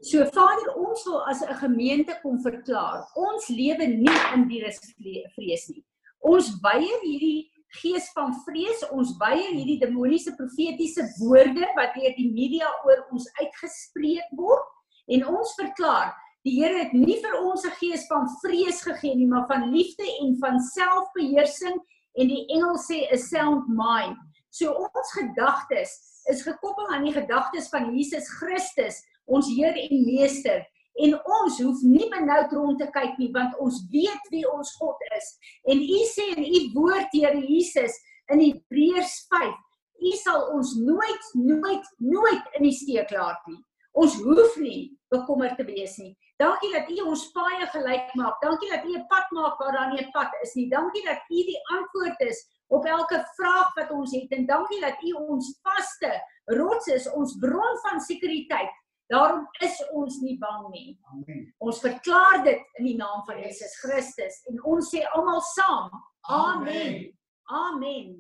[0.02, 5.84] So Vader, ons wil as 'n gemeente kom verklaar, ons lewe nie in virusvrees nie.
[6.20, 7.50] Ons weier hierdie
[7.82, 13.28] gees van vrees, ons weier hierdie demoniese profetiese woorde wat deur die media oor ons
[13.42, 14.66] uitgespreek word
[15.08, 16.14] en ons verklaar
[16.48, 20.06] Die Here het nie vir ons 'n gees van vrees gegee nie, maar van liefde
[20.24, 21.76] en van selfbeheersing
[22.16, 24.16] en die engel sê 'n sound mind.
[24.50, 25.92] So ons gedagtes
[26.32, 30.66] is gekoppel aan die gedagtes van Jesus Christus, ons Heer en Meester.
[30.98, 35.04] En ons hoef nie benoud rond te kyk nie want ons weet wie ons God
[35.18, 35.28] is.
[35.70, 37.94] En U sê in U woord Here Jesus
[38.34, 39.54] in Hebreërs 5,
[39.98, 43.60] U sal ons nooit nooit nooit in die steek laat nie.
[43.98, 46.14] Ons hoef nie bekommerd te wees nie.
[46.42, 48.42] Dankie dat U ons paie gelyk maak.
[48.42, 50.70] Dankie dat U 'n pad maak waar daar nie 'n pad is nie.
[50.70, 55.04] Dankie dat U die antwoord is op elke vraag wat ons het en dankie dat
[55.04, 56.12] U ons vaste
[56.58, 58.74] rots is, ons bron van sekuriteit.
[59.08, 60.98] Daarom is ons nie bang nie.
[61.14, 61.46] Amen.
[61.64, 65.88] Ons verklaar dit in die naam van Jesus Christus en ons sê almal saam.
[66.28, 67.08] Amen.
[67.48, 68.18] Amen.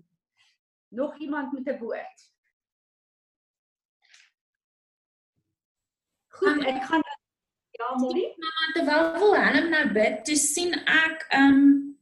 [0.95, 2.31] Nog iemand met 'n woord?
[6.37, 7.03] Goed, ek gaan
[7.77, 8.33] Ja, Molly.
[8.37, 11.96] Maar terwyl Willem nou bid, toe sien ek um,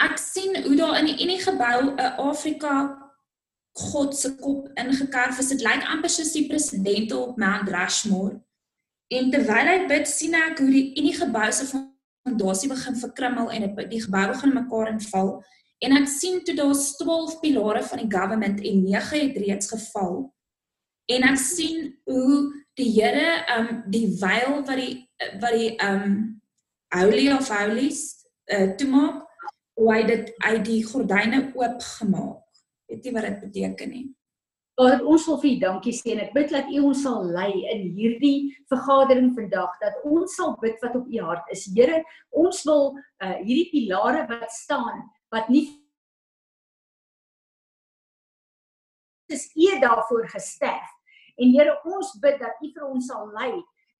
[0.00, 2.74] ek sien hoe daar in die Unie gebou 'n Afrika
[3.72, 5.48] God se kop ingekerf is.
[5.48, 8.40] Dit lyk amper soos die presidente op Mount Rushmore.
[9.10, 13.70] En terwyl hy bid, sien ek hoe die Unie gebou se fondasie begin verkrummel en
[13.90, 15.32] die gebou begin mekaar inval.
[15.80, 20.34] En ek sien toe daar 12 pilare van die government en 9 het reeds geval.
[21.10, 24.94] En ek sien hoe die Here um die veil wat die
[25.40, 26.14] wat die um
[26.94, 28.02] holy of holies
[28.50, 29.26] uh, toemaak
[29.80, 32.64] hoe hy dit uit die gordyne oop gemaak.
[32.90, 34.06] Weet jy wat dit beteken nie?
[34.76, 37.50] Vader, ons wil vir U dankie sê en ek bid dat U ons sal lei
[37.72, 41.66] in hierdie vergadering vandag dat ons sal bid wat op U hart is.
[41.76, 42.00] Here,
[42.32, 45.66] ons wil uh, hierdie pilare wat staan wat nie
[49.30, 50.96] is U daarvoor gesterf.
[51.40, 53.52] En Here, ons bid dat U vir ons sal lei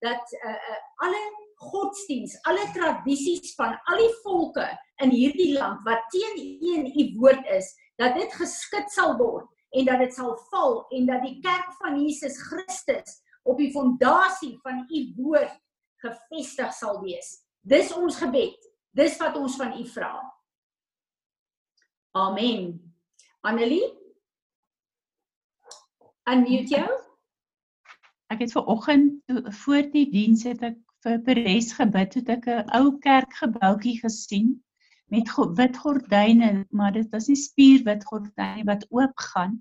[0.05, 1.21] dat uh, uh, alle
[1.61, 4.67] godsdiens, alle tradisies van al die volke
[5.05, 7.69] in hierdie land wat teen U en U woord is,
[8.01, 12.01] dat dit geskit sal word en dat dit sal val en dat die kerk van
[12.01, 15.55] Jesus Christus op die fondasie van U woord
[16.01, 17.41] gefestig sal wees.
[17.61, 18.57] Dis ons gebed.
[18.97, 20.15] Dis wat ons van U vra.
[22.17, 22.73] Amen.
[23.47, 23.85] Annelie?
[26.31, 26.89] Unmute jou.
[28.31, 29.21] Ek het ver oggend
[29.65, 34.49] voor die diens het ek vir Peres gebid het ek 'n ou kerkgebouetjie gesien
[35.15, 39.55] met wit gordyne, maar dit was nie spierwit gordyne wat oopgaan.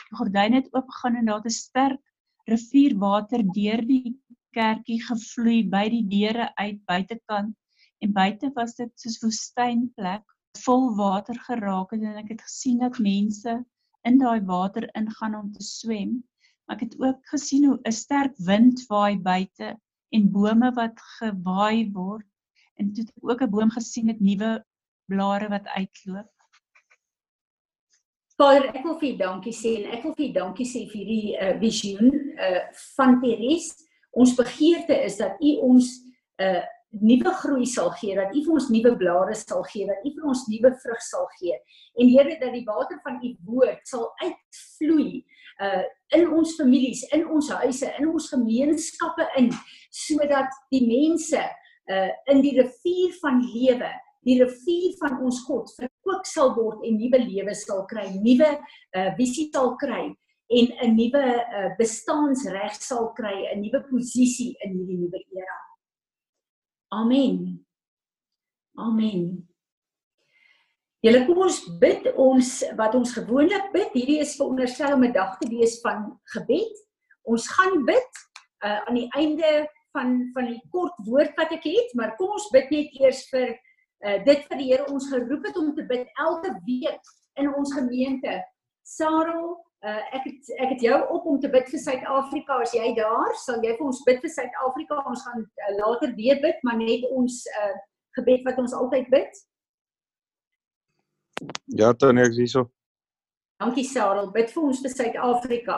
[0.00, 2.02] Die gordyne het oopgegaan en daar het 'n sterk
[2.50, 4.16] rivierwater deur die
[4.58, 7.54] kerkie gevloei by die deure uit buitekant
[8.02, 10.26] en buite was dit soos woestynplek
[10.64, 13.54] vol water geraak het en ek het gesien dat mense
[14.10, 16.18] in daai water ingaan om te swem.
[16.66, 19.76] Maar ek het ook gesien hoe 'n sterk wind waai buite
[20.12, 22.28] en bome wat gewaai word
[22.80, 24.64] en toe het ek ook 'n boom gesien met nuwe
[25.06, 26.30] blare wat uitloop.
[28.36, 30.98] Vader, ek wil vir U dankie sê en ek wil vir U dankie sê vir
[31.00, 32.62] hierdie uh, visioen uh,
[32.96, 33.72] van Teres.
[34.10, 35.90] Ons begeerte is dat U ons
[36.40, 36.62] 'n uh,
[37.00, 40.24] nuwe groei sal gee, dat U vir ons nuwe blare sal gee, dat U vir
[40.28, 41.56] ons nuwe vrug sal gee.
[41.96, 45.24] En Here dat die water van U woord sal uitvloei
[45.62, 49.48] uh in ons families, in ons huise, in ons gemeenskappe in
[49.88, 51.42] sodat die mense
[51.90, 53.92] uh in die rivier van lewe,
[54.26, 58.50] die rivier van ons God verkoop sal word en nuwe lewe sal kry, nuwe
[58.98, 60.10] uh visie sal kry
[60.52, 61.24] en 'n nuwe
[61.58, 65.58] uh, bestaansreg sal kry, 'n nuwe posisie in hierdie nuwe era.
[66.92, 67.64] Amen.
[68.76, 69.51] Amen.
[71.02, 73.88] Julle kom ons bid ons wat ons gewoonlik bid.
[73.90, 76.76] Hierdie is veronderstel om 'n dag te wees van gebed.
[77.26, 78.12] Ons gaan bid
[78.62, 79.66] uh, aan die einde
[79.98, 83.50] van van die kort woord wat ek het, maar kom ons bid net eers vir
[83.50, 87.74] uh, dit vir die Here ons geroep het om te bid elke week in ons
[87.74, 88.38] gemeente.
[88.86, 92.62] Sarah, uh, ek het ek het jou op om te bid vir Suid-Afrika.
[92.62, 95.02] As jy daar, sal jy vir ons bid vir Suid-Afrika.
[95.02, 97.74] Ons gaan uh, later weer bid, maar net ons uh,
[98.14, 99.48] gebed wat ons altyd bid.
[101.66, 102.68] Ja, Tony, ek sien so.
[103.62, 105.76] Dankie Sarah, bid vir ons vir Suid-Afrika.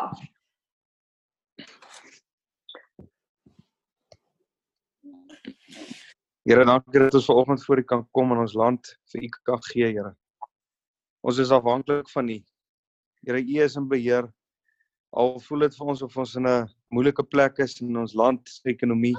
[6.44, 9.62] Here, dankie dat ons vanoggend voor U kan kom en ons land vir U kan
[9.70, 10.12] gee, Here.
[11.24, 12.38] Ons is afhanklik van U.
[13.24, 14.28] Here, U is in beheer.
[15.14, 18.42] Al voel dit vir ons of ons in 'n moeilike plek is in ons land
[18.48, 19.14] se ekonomie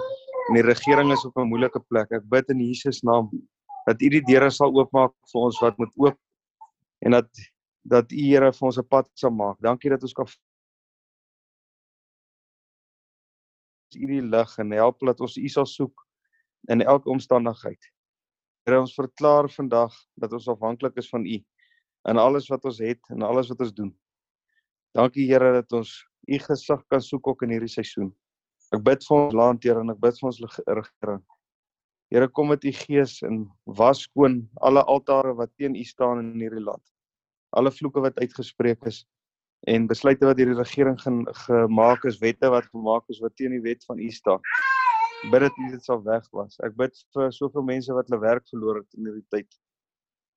[0.49, 2.11] en die regering is op 'n moeilike plek.
[2.11, 3.31] Ek bid in Jesus naam
[3.87, 6.19] dat U die deure sal oopmaak vir ons wat moet oop
[7.05, 7.29] en dat
[7.85, 9.59] dat U Here vir ons 'n pad sal maak.
[9.61, 10.27] Dankie dat ons kan
[13.95, 16.07] U die lig en help dat ons U sal soek
[16.67, 17.91] in elke omstandigheid.
[18.65, 21.37] Here ons verklaar vandag dat ons afhanklik is van U
[22.09, 23.93] in alles wat ons het en alles wat ons doen.
[24.97, 25.93] Dankie Here dat ons
[26.27, 28.09] U gesig kan soek ook in hierdie seisoen.
[28.73, 31.23] Ek bid vir ons land Here en ek bid vir ons regering.
[32.09, 36.41] Here kom met U gees en was skoon alle altare wat teen U staan in
[36.41, 36.83] hierdie land.
[37.55, 39.05] Alle vloeke wat uitgespreek is
[39.65, 40.99] en besluite wat hierdie regering
[41.47, 44.43] gemaak is, wette wat gemaak is wat teen die wet van U staan
[45.31, 46.57] bid dat dit sal weg was.
[46.65, 49.57] Ek bid vir soveel mense wat hulle werk verloor het in hierdie tyd.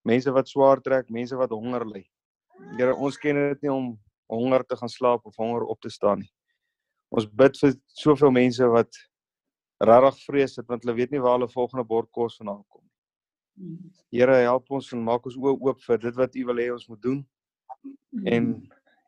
[0.08, 2.04] Mense wat swaar trek, mense wat honger ly.
[2.78, 3.92] Here, ons ken dit nie om
[4.32, 6.30] honger te gaan slaap of honger op te staan nie.
[7.14, 9.00] Ons bid vir soveel mense wat
[9.84, 12.84] regtig vrees het want hulle weet nie waar hulle volgende bord kos vandaan kom.
[14.12, 16.88] Here, help ons en maak ons oë oop vir dit wat U wil hê ons
[16.88, 17.18] moet doen.
[18.26, 18.54] En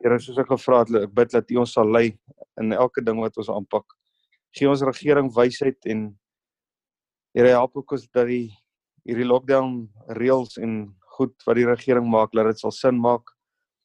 [0.00, 2.18] Here, soos ek gevra het, ek bid dat U ons sal lei
[2.60, 3.86] in elke ding wat ons aanpak
[4.56, 6.08] gee ons regering wysheid en
[7.36, 8.48] Here help ook ons dat die
[9.06, 9.84] hierdie lockdown
[10.18, 13.30] reëls en goed wat die regering maak dat dit sal sin maak.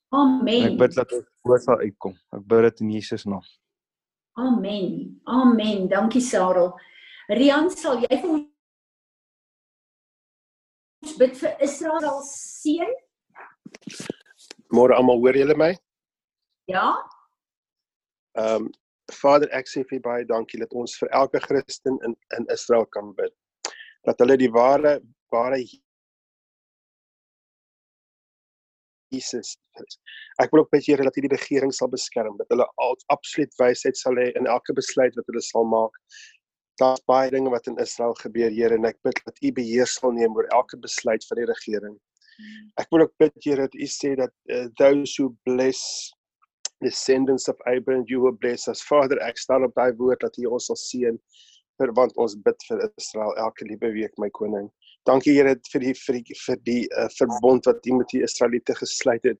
[0.09, 0.63] Amen.
[0.63, 2.15] En ek bid dat dit voor sal uitkom.
[2.33, 3.45] Ek bid dit in Jesus naam.
[4.41, 5.13] Amen.
[5.29, 5.85] Amen.
[5.91, 6.73] Dankie Sarel.
[7.29, 8.33] Rian, sal jy vir
[11.15, 12.91] ons bid vir Israel seën?
[14.75, 15.71] Môre almal, hoor julle my?
[16.71, 16.89] Ja?
[18.39, 18.73] Ehm um,
[19.21, 23.13] Vader, ek sê vir baie dankie dat ons vir elke Christen in in Israel kan
[23.15, 23.33] bid.
[24.09, 24.97] Dat hulle die ware
[25.31, 25.59] ware
[29.13, 29.99] Jesus is.
[30.41, 32.65] Ek wil ook bid Here dat U die regering sal beskerm, dat hulle
[33.13, 36.01] absoluut wysheid sal hê in elke besluit wat hulle sal maak.
[36.81, 40.11] Daar's baie dinge wat in Israel gebeur, Here, en ek bid dat U beheer sal
[40.15, 41.95] neem oor elke besluit van die regering.
[42.81, 46.11] Ek wil ook bid Here dat U sê dat uh, those who bless
[46.83, 48.83] descendants of Abraham you will bless us.
[48.83, 51.19] Father ek staan op daai woord dat U ons sal seën
[51.79, 54.67] vir want ons bid vir Israel elke liewe week my koning
[55.05, 58.75] dankie Here vir die vir die vir die uh, verbond wat U met die Israeliete
[58.79, 59.39] gesluit het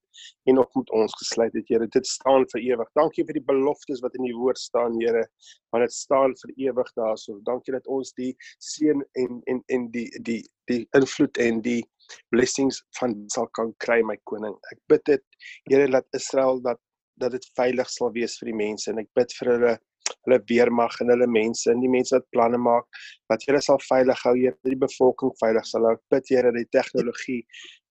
[0.50, 1.88] en ook met ons gesluit het Here.
[1.92, 2.90] Dit staan vir ewig.
[2.98, 5.26] Dankie vir die beloftes wat in die woord staan Here
[5.74, 7.38] want dit staan vir ewig daarso.
[7.48, 11.82] Dankie dat ons die seën en en en die die die invloed en die
[12.34, 14.54] blessings van sal kan kry my koning.
[14.72, 15.24] Ek bid dit
[15.70, 16.82] Here dat Israel dat
[17.16, 19.76] dat dit veilig sal wees vir die mense en ek bid vir hulle
[20.26, 24.22] hulle weermag en hulle mense en die mense wat planne maak wat hulle sal veilig
[24.26, 25.96] hou hier die bevolking veilig sal hou.
[26.12, 27.42] Bid Here dat die tegnologie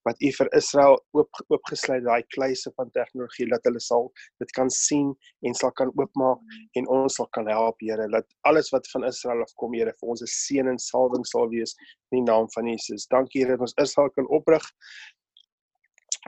[0.06, 4.06] wat u vir Israel oop oopgesluit daai kluise van tegnologie dat hulle sal
[4.42, 5.10] dit kan sien
[5.48, 9.42] en sal kan oopmaak en ons sal kan help Here dat alles wat van Israel
[9.46, 11.74] afkom Here vir ons 'n seën en salwing sal wees
[12.12, 13.06] in die naam van Jesus.
[13.10, 14.70] Dankie Here dat ons Israel kan oprig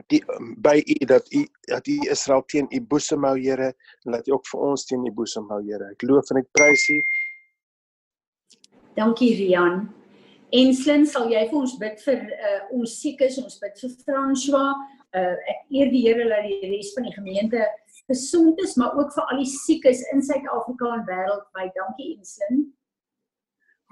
[0.06, 0.22] die
[0.56, 4.32] by u dat u dat u Israel teen u boesem hou Here en dat u
[4.32, 5.90] ook vir ons teen u boesem hou Here.
[5.92, 6.98] Ek loof en ek prys u.
[8.98, 9.88] Dankie Rian.
[10.50, 14.72] Enslin, sal jy vir ons bid vir uh, ons siekes, ons bid vir François.
[15.16, 17.66] Uh, ek eer die Here dat die res van die gemeente
[18.08, 21.74] gesond is, maar ook vir al die siekes in Suid-Afrika en wêreldwyd.
[21.76, 22.64] Dankie Inslin.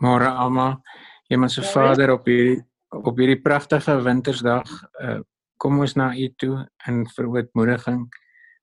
[0.00, 0.80] Môre almal.
[1.28, 2.62] Hemelse Vader op hierdie
[2.96, 4.70] op hierdie pragtige wintersdag,
[5.02, 5.18] uh,
[5.56, 8.06] kom ons na U toe in verootmoediging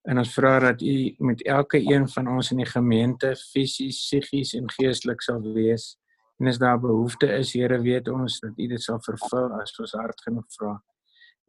[0.10, 0.96] en ons vra dat U
[1.28, 5.94] met elke een van ons in die gemeente fisies, psigies en geestelik sal wees.
[6.42, 9.96] En as daar behoefte is, Here, weet ons dat U dit sal vervul as ons
[10.00, 10.78] hart genoeg vra.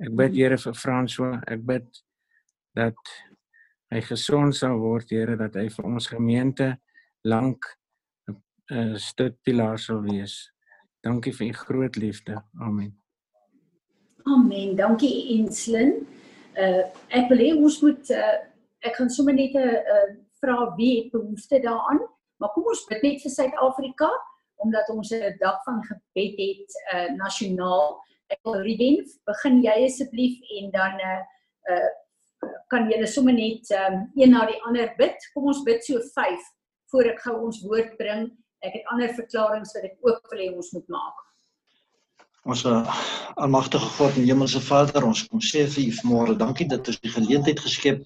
[0.04, 2.02] Ek bid Here vir François, ek bid
[2.78, 3.14] dat
[3.94, 6.74] hy gesond sal word, Here, dat hy vir ons gemeente
[7.24, 7.66] lank
[8.30, 10.52] 'n uh, stuk pilaar sal wees.
[11.04, 12.44] Dankie vir u groot liefde.
[12.60, 13.03] Amen.
[14.26, 14.76] Amen.
[14.76, 16.06] Dankie Enslin.
[16.56, 18.36] Uh ek hê ons moet uh
[18.84, 20.08] ek gaan sommer net 'n uh,
[20.40, 22.00] vra wie het behoefte daaraan,
[22.38, 24.08] maar kom ons bid net vir Suid-Afrika
[24.64, 28.00] omdat ons 'n dag van gebed het uh nasionaal.
[28.32, 31.20] Ek wil Ruben, begin jy asseblief en dan uh
[31.72, 31.90] uh
[32.68, 35.16] kan julle sommer net um, een na die ander bid.
[35.34, 36.40] Kom ons bid so 5
[36.92, 38.30] voor ek gou ons woord bring.
[38.60, 41.23] Ek het ander verklaringe wat ek ook hê ons moet maak.
[42.44, 42.82] Ons uh,
[43.40, 47.12] almagtige God en Hemelse Vader, ons kom sê vir U vanmôre, dankie dat ons die
[47.12, 48.02] geleentheid geskep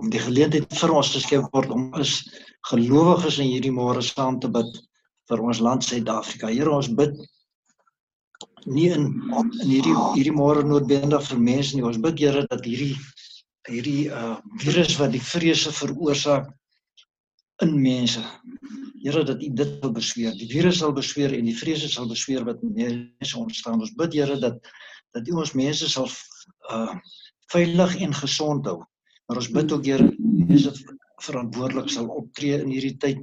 [0.00, 2.18] om die geleentheid vir ons geskep word om as
[2.68, 4.68] gelowiges in hierdie môre saam te bid
[5.30, 6.50] vir ons land Suid-Afrika.
[6.52, 7.16] Here, ons bid
[8.66, 9.06] nie in
[9.40, 11.84] in hierdie hierdie môre noodwendig vir mense nie.
[11.84, 12.94] Ons bid Here dat hierdie
[13.68, 16.50] hierdie uh virus wat die vrese veroorsaak
[17.64, 18.24] in mense.
[19.04, 20.32] Here dat U dit sal besweer.
[20.38, 23.82] Die virus sal besweer en die vrese sal besweer wat mense ontstaan.
[23.84, 24.60] Ons bid Here dat
[25.14, 26.08] dat U ons mense sal
[26.72, 26.94] uh
[27.52, 28.78] veilig en gesond hou.
[29.28, 30.72] Maar ons bid ook Here mense
[31.22, 33.20] verantwoordelik sal optree in hierdie tyd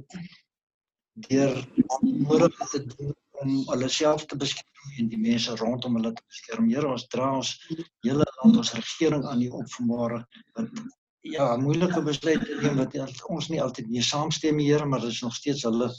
[1.28, 1.58] deur
[2.00, 6.70] nodig te doen om hulle self te beskerm en die mense rondom hulle te beskerm.
[6.70, 7.52] Here, ons dra ons
[8.06, 10.22] hele land, ons regering aan U op vanmôre
[10.56, 10.82] wat
[11.22, 12.96] ja, moeilike besluite neem wat
[13.30, 15.90] ons nie altyd mee saamstem nie, Here, maar dit is nog steeds hulle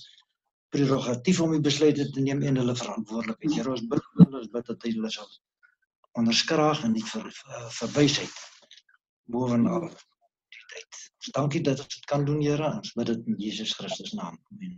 [0.73, 3.55] prerogatief om die besluite te neem en hulle verantwoordelikheid.
[3.55, 5.29] Here, ons bid ons bid dat hulle sal
[6.19, 7.29] onderskraag en nie vir
[7.79, 8.41] verwysheid
[9.31, 10.99] bovenal die tyd.
[11.23, 12.75] Ons dankie dat ons dit kan doen, Here.
[12.81, 14.37] Ons bid dit in Jesus Christus naam.
[14.51, 14.77] Amen.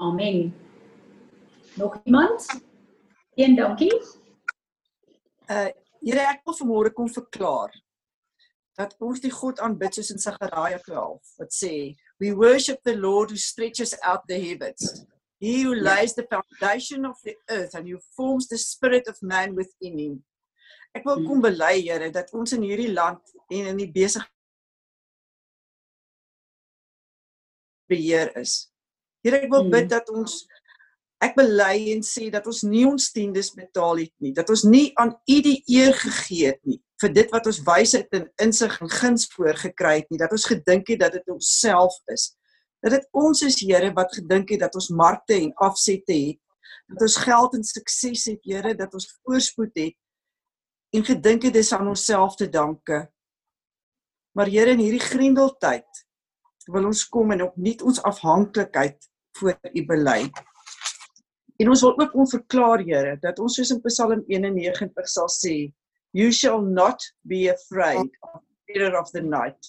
[0.00, 0.54] Amen.
[1.76, 2.46] Nog iemand?
[3.34, 3.92] Een dankie.
[5.50, 5.68] Uh
[6.00, 7.74] Here ek wil vanmôre kom verklaar
[8.78, 11.74] dat ons die God aanbid soos in Sagaria 12 wat sê
[12.22, 15.06] we worship the Lord who stretches out the heavens.
[15.40, 19.54] He who lays the foundation of the earth and who forms the spirit of man
[19.56, 20.16] within him.
[20.92, 24.26] Ek wil kom bely Here dat ons in hierdie land en in die besig
[27.90, 28.68] beheer is.
[29.24, 30.44] Here ek wil bid dat ons
[31.20, 34.88] ek bely en sê dat ons nie ons tiendes betaal het nie, dat ons nie
[35.00, 38.92] aan U die eer gegee het nie vir dit wat ons wysheid en insig en
[38.92, 42.30] guns voorgekry het nie, dat ons gedink het dat dit onsself is.
[42.84, 46.40] Dat dit ons is Here wat gedink het dat ons markte en afsette het,
[46.92, 49.96] dat ons geld en sukses het Here, dat ons voorspoed het
[50.96, 53.04] en gedink het dis aan onsself te danke.
[54.34, 56.04] Maar Here in hierdie grendeltyd
[56.70, 59.06] wil ons kom en opnuut ons afhanklikheid
[59.38, 60.30] voor U bely.
[61.60, 65.70] En ons wil ook onverklaar Here dat ons soos in Psalm 91 sal sê,
[66.12, 69.64] you shall not be afraid of the terror of the night,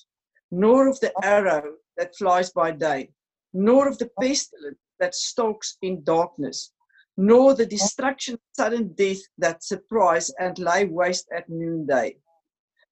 [0.49, 3.10] nor of the arrow that flies by day,
[3.54, 6.71] nor of the pestilence that stalks in darkness,
[7.17, 12.15] nor the destruction sudden death that surprise and lay waste at noonday.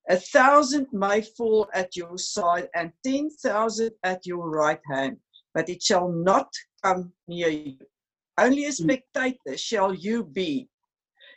[0.10, 5.18] A thousand may fall at your side and ten thousand at your right hand,
[5.54, 6.52] but it shall not
[6.84, 7.78] come near you.
[8.38, 10.70] Only a spectator shall you be,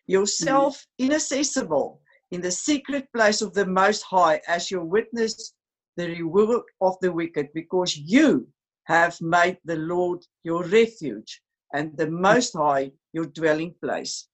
[0.06, 2.01] yourself inaccessible
[2.32, 5.54] in the secret place of the Most High as your witness
[5.96, 8.48] the reward of the wicked, because you
[8.84, 11.42] have made the Lord your refuge
[11.74, 14.28] and the Most High your dwelling place.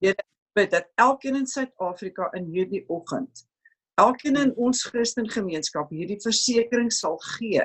[0.00, 0.14] Here
[0.54, 3.44] bid dat elkeen in Suid-Afrika in hierdie oggend,
[4.00, 7.62] elkeen in ons Christen gemeenskap hierdie versekering sal gee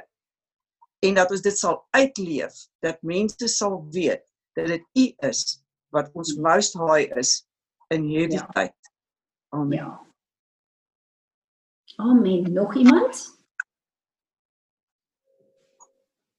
[1.03, 2.53] en dat ons dit sal uitleef
[2.86, 4.22] dat mense sal weet
[4.59, 5.41] dat dit U is
[5.95, 7.39] wat ons most high is
[7.93, 8.49] in hierdie ja.
[8.53, 8.82] tyd.
[9.53, 9.77] Amen.
[9.77, 10.05] Ja.
[11.95, 12.53] Amen.
[12.53, 13.41] Nog iemand?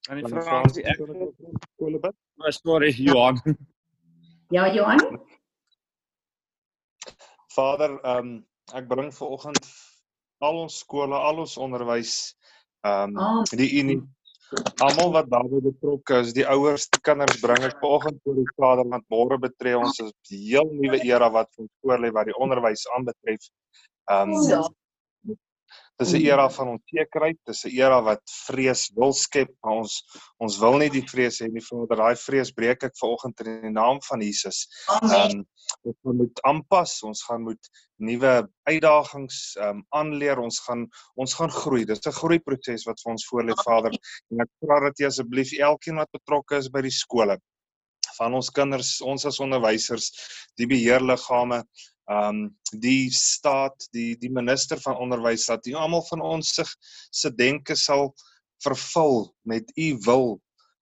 [0.09, 0.97] En die vraag is ek
[1.77, 2.15] Kolobet.
[2.35, 3.41] Maar sorry Johan.
[4.49, 5.21] Ja, Johan.
[7.47, 9.71] Vader, ehm um, ek bring ver oggend
[10.39, 12.37] al ons skole, al ons onderwys
[12.81, 14.01] ehm um, die unie
[14.85, 18.89] almal wat daarbey betrokke is, die ouers, die kinders bring ek vanoggend voor die Vader
[18.93, 23.51] want môre betree ons 'n heel nuwe era wat ons voorlê wat die onderwys aanbetref.
[24.11, 24.65] Ehm um,
[26.03, 29.93] Dis 'n era van onsekerheid, dis 'n era wat vrees wil skep, maar ons
[30.43, 31.63] ons wil nie die vrees hê nie.
[31.63, 34.67] Vader, daai vrees breek ek vanoggend in die naam van Jesus.
[34.91, 35.39] Amen.
[35.39, 35.47] Um,
[35.91, 37.71] ons moet aanpas, ons gaan moet
[38.03, 38.35] nuwe
[38.67, 40.43] uitdagings um aanleer.
[40.43, 41.85] Ons gaan ons gaan groei.
[41.85, 43.95] Dis 'n groeiproses wat vir ons voorlê, Vader.
[44.31, 47.39] En ek vra dat jy asseblief elkeen wat betrokke is by die skole
[48.19, 50.13] van ons kinders, ons as onderwysers,
[50.61, 51.65] die beheerliggame,
[52.11, 52.41] ehm um,
[52.81, 56.69] die staat, die die minister van onderwys dat nie almal van ons sig
[57.11, 58.13] se denke sal
[58.65, 60.29] vervul met u wil.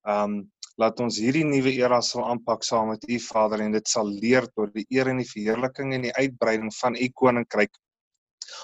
[0.09, 0.51] Ehm um,
[0.81, 4.49] laat ons hierdie nuwe era sal aanpak saam met u Vader en dit sal leer
[4.57, 7.75] tot die eer en die verheerliking en die uitbreiding van u koninkryk.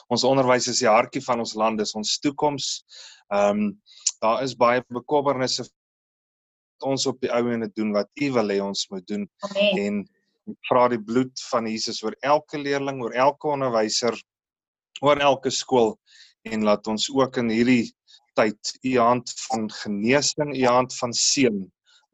[0.09, 2.70] Ons onderwys is die hartjie van ons land, dis ons toekoms.
[3.34, 3.74] Ehm um,
[4.18, 5.68] daar is baie bekommernisse
[6.82, 9.26] ons op die ou en dit doen wat u wil hê ons moet doen.
[9.46, 9.78] Amen.
[9.84, 10.00] En
[10.53, 14.16] ek vra die bloed van Jesus oor elke leerling, oor elke onderwyser,
[15.03, 15.96] oor elke skool
[16.49, 17.90] en laat ons ook in hierdie
[18.38, 21.66] tyd u hand van genesing, u hand van seën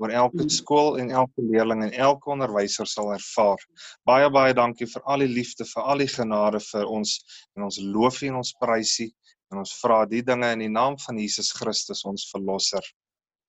[0.03, 0.51] oor elke mm.
[0.51, 3.61] skool en elke leerling en elke onderwyser sal ervaar.
[4.09, 7.19] Baie baie dankie vir al die liefde, vir al die genade vir ons
[7.55, 9.09] en ons loof en ons prys u
[9.53, 12.83] en ons vra die dinge in die naam van Jesus Christus ons verlosser.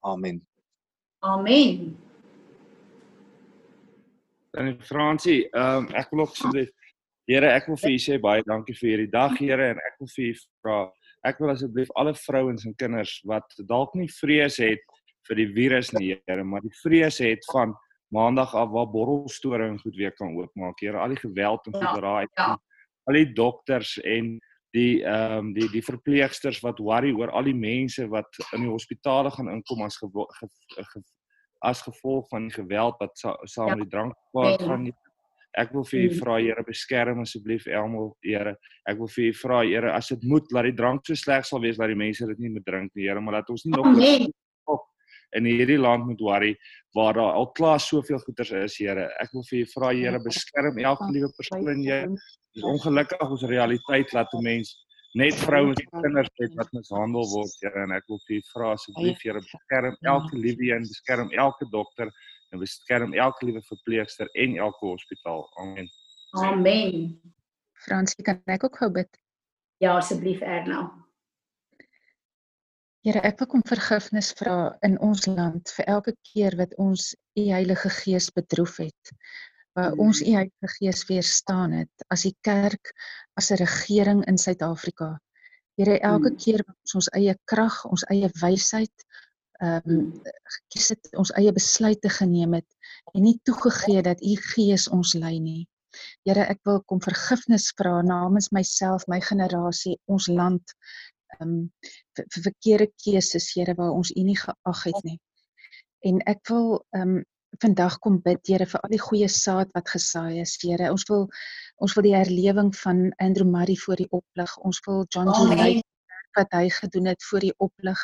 [0.05, 0.43] Amen.
[1.25, 1.95] Amen.
[4.55, 6.65] Dan Fransie, ehm um, ek wil ook sê
[7.25, 10.09] Here, ek wil vir u sê baie dankie vir hierdie dag, Here, en ek wil
[10.13, 10.75] vir u vra,
[11.25, 14.83] ek wil asseblief alle vrouens en kinders wat dalk nie vrees het
[15.25, 17.73] vir die virus nie, Here, maar die vrees het van
[18.13, 22.03] maandag af waar borrelstore en goed weer kan oopmaak, Here, al die geweld en goed
[22.05, 22.27] raai.
[22.37, 22.59] Ja, ja.
[23.09, 24.37] Al die dokters en
[24.75, 28.71] die ehm um, die die verpleegsters wat worry oor al die mense wat in die
[28.71, 30.49] hospitale gaan inkom as ge, ge,
[30.93, 31.03] ge,
[31.65, 33.83] as gevolg van die geweld wat sa, saam met ja.
[33.83, 34.87] die drank gaan
[35.55, 36.15] ek wil vir u mm.
[36.19, 38.55] vra Here beskerm asseblief almal Here.
[38.89, 41.63] Ek wil vir u vra Here as dit moet laat die drank so sleg sal
[41.63, 44.83] wees dat die mense dit nie moet drink nie Here maar laat ons nie nog
[45.35, 46.53] in hierdie land moet worry
[46.95, 49.09] waar daar al klaar soveel goeters is Here.
[49.19, 52.01] Ek wil vir u vra Here beskerm elke liewe persoon jou
[52.55, 54.75] Dis ongelukkig ons realiteit laat 'n mens
[55.15, 58.71] net vrouens en kinders het wat mishandel word, Here, en ek wil vir u vra
[58.75, 62.11] asseblief, Here, beskerm elke liewe een, beskerm elke dokter
[62.51, 65.45] en beskerm elke liewe verpleegster en elke hospitaal.
[65.63, 65.87] Amen.
[66.43, 66.99] Amen.
[67.85, 69.09] Fransie, kan ek ook gou bid?
[69.83, 70.83] Ja, asseblief Erna.
[73.05, 77.43] Here, ek wil kom vergifnis vra in ons land vir elke keer wat ons u
[77.51, 79.15] Heilige Gees bedroef het
[79.79, 82.93] uh, ons u Heilige Gees weerstaan het as die kerk
[83.39, 85.19] as 'n regering in Suid-Afrika.
[85.75, 86.37] Here elke hmm.
[86.37, 89.07] keer wat ons ons eie krag, ons eie wysheid
[89.63, 90.07] ehm um,
[90.55, 92.67] gekies het, ons eie besluite geneem het
[93.13, 95.67] en nie toegegee dat u Gees ons lei nie.
[96.27, 100.75] Here, ek wil kom vergifnis vra namens myself, my generasie, ons land
[101.39, 101.61] ehm um,
[102.15, 105.19] vir verkeerde keuses, Here, waar ons u nie geag het nie.
[106.03, 107.23] En ek wil ehm um,
[107.63, 110.91] vandag kom bid Here vir al die goeie saad wat gesaai is Here.
[110.91, 111.27] Ons wil
[111.83, 114.57] ons wil die herlewing van Andrew Murray voor die oplig.
[114.57, 115.49] Ons wil John G.
[115.51, 115.83] Lake
[116.35, 118.01] wat hy gedoen het voor die oplig.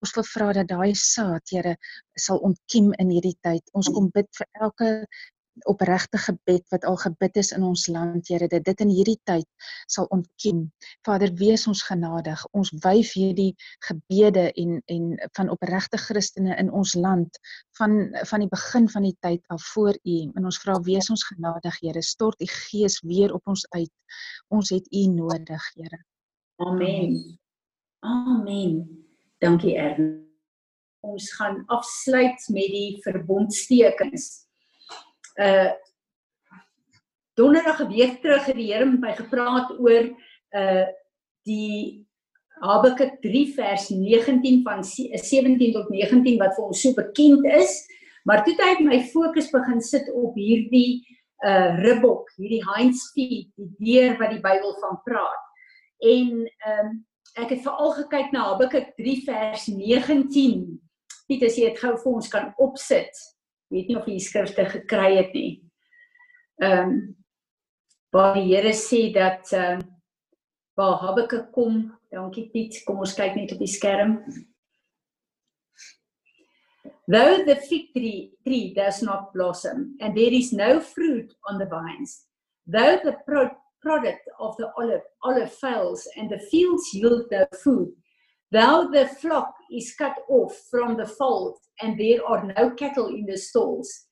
[0.00, 1.76] Ons wil vra dat daai saad Here
[2.26, 3.64] sal ontkiem in hierdie tyd.
[3.72, 4.90] Ons kom bid vir elke
[5.62, 9.46] opregte gebed wat al gebid is in ons land, Here, dat dit in hierdie tyd
[9.86, 10.64] sal ontkiem.
[11.06, 12.40] Vader, wees ons genadig.
[12.52, 13.54] Ons wyf hierdie
[13.86, 17.38] gebede en en van opregte Christene in ons land
[17.78, 20.18] van van die begin van die tyd af voor U.
[20.34, 22.02] En ons vra wees ons genadig, Here.
[22.02, 23.92] Stort U Gees weer op ons uit.
[24.48, 26.04] Ons het U nodig, Here.
[26.56, 27.38] Amen.
[28.00, 28.84] Amen.
[29.38, 30.24] Dankie, Ern.
[31.04, 34.43] Ons gaan afsluit met die verbondstekens
[35.40, 35.72] uh
[37.34, 40.10] donderdag 'n week terug het die Here met my gepraat oor
[40.54, 40.86] uh
[41.44, 42.06] die
[42.62, 47.82] Habakuk 3 vers 19 van 17 tot 19 wat vir ons so bekend is,
[48.24, 51.02] maar toe het my fokus begin sit op hierdie
[51.44, 55.44] uh ribbok, hierdie hinds feet, die dier wat die Bybel van praat.
[55.98, 57.04] En ehm um,
[57.34, 60.80] ek het veral gekyk na Habakuk 3 vers 19.
[61.26, 63.33] Piet, as jy dit gou vir ons kan opsit
[63.74, 65.52] weet nie of jy skrifte gekry het nie.
[66.62, 66.96] Ehm um,
[68.14, 69.90] waar die Here sê dat ehm uh,
[70.74, 74.18] waar Habakuk kom, dankie Piet, kom ons kyk net op die skerm.
[77.06, 81.66] Though the fig tree, tree does not blossom and there is no fruit on the
[81.66, 82.24] vines,
[82.66, 83.50] though the pro
[83.82, 87.92] product of the olive olive fails and the fields yield no food,
[88.54, 93.26] Though the flock is cut off from the fold and there are no cattle in
[93.26, 94.06] the stalls,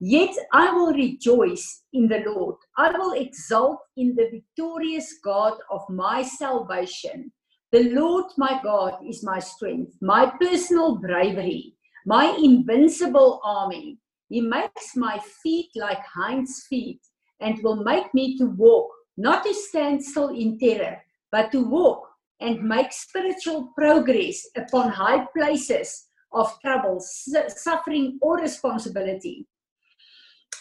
[0.00, 2.56] yet I will rejoice in the Lord.
[2.76, 7.30] I will exult in the victorious God of my salvation.
[7.70, 13.98] The Lord my God is my strength, my personal bravery, my invincible army.
[14.28, 17.00] He makes my feet like hinds' feet
[17.38, 22.08] and will make me to walk, not to stand still in terror, but to walk
[22.40, 29.46] and make spiritual progress upon high places of trouble, suffering or responsibility.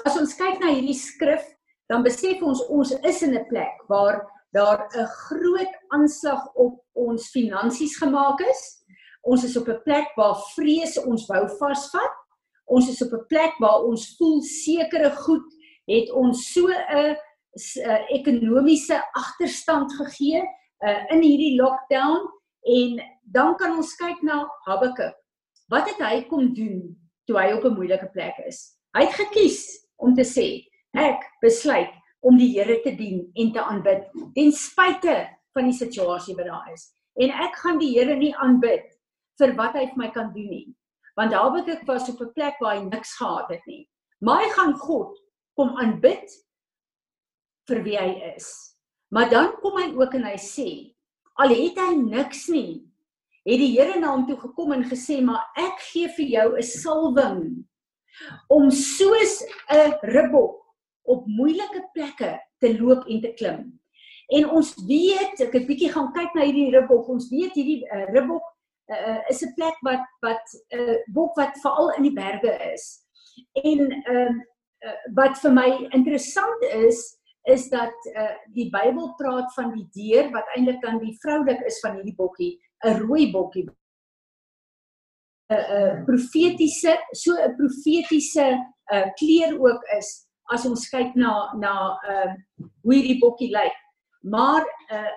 [0.05, 1.43] As ons kyk na hierdie skrif,
[1.89, 7.30] dan besef ons ons is in 'n plek waar daar 'n groot aanslag op ons
[7.30, 8.84] finansies gemaak is.
[9.21, 12.13] Ons is op 'n plek waar vrees ons wou vasvat.
[12.65, 15.47] Ons is op 'n plek waar ons voel sekere goed
[15.88, 17.17] het ons so 'n
[18.09, 20.41] ekonomiese agterstand gegee
[20.84, 22.27] uh, in hierdie lockdown
[22.63, 23.01] en
[23.36, 25.15] dan kan ons kyk na Habakuk.
[25.71, 26.93] Wat het hy kom doen
[27.27, 28.75] toe hy op 'n moeilike plek is?
[28.93, 30.63] Hy het gekies om te sê
[30.93, 36.36] ek besluit om die Here te dien en te aanbid ten spyte van die situasie
[36.36, 36.93] wat daar is.
[37.15, 38.86] En ek gaan die Here nie aanbid
[39.39, 40.67] vir wat hy vir my kan doen nie.
[41.15, 43.89] Want Habakuk was op 'n plek waar hy niks gehad het nie.
[44.19, 45.17] Maar hy gaan God
[45.55, 46.29] kom aanbid
[47.67, 48.72] vir wie hy is.
[49.14, 50.70] Maar dan kom hy ook en hy sê,
[51.38, 52.82] al het hy niks nie,
[53.45, 56.64] het die Here na hom toe gekom en gesê, "Maar ek gee vir jou 'n
[56.64, 57.66] salwing
[58.49, 60.57] om soos 'n ribbok
[61.03, 63.80] op moeilike plekke te loop en te klim."
[64.28, 67.09] En ons weet, ek het bietjie gaan kyk na hierdie ribbok.
[67.09, 68.43] Ons weet hierdie uh, ribbok
[68.89, 73.05] uh, is 'n plek wat wat 'n uh, bok wat veral in die berge is.
[73.53, 74.41] En ehm
[74.82, 80.30] uh, wat vir my interessant is is dat uh, die Bybel praat van die dier
[80.32, 83.68] wat eintlik dan die vroulik is van hierdie bokkie, 'n rooi bokkie.
[85.52, 88.48] 'n 'n profetiese, so 'n profetiese
[88.94, 91.74] uh, kleur ook is as ons kyk na na
[92.14, 92.34] uh,
[92.84, 93.76] hoe hierdie bokkie lyk.
[94.24, 95.12] Maar uh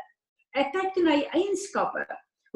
[0.56, 2.06] ek kyk na die eienskappe.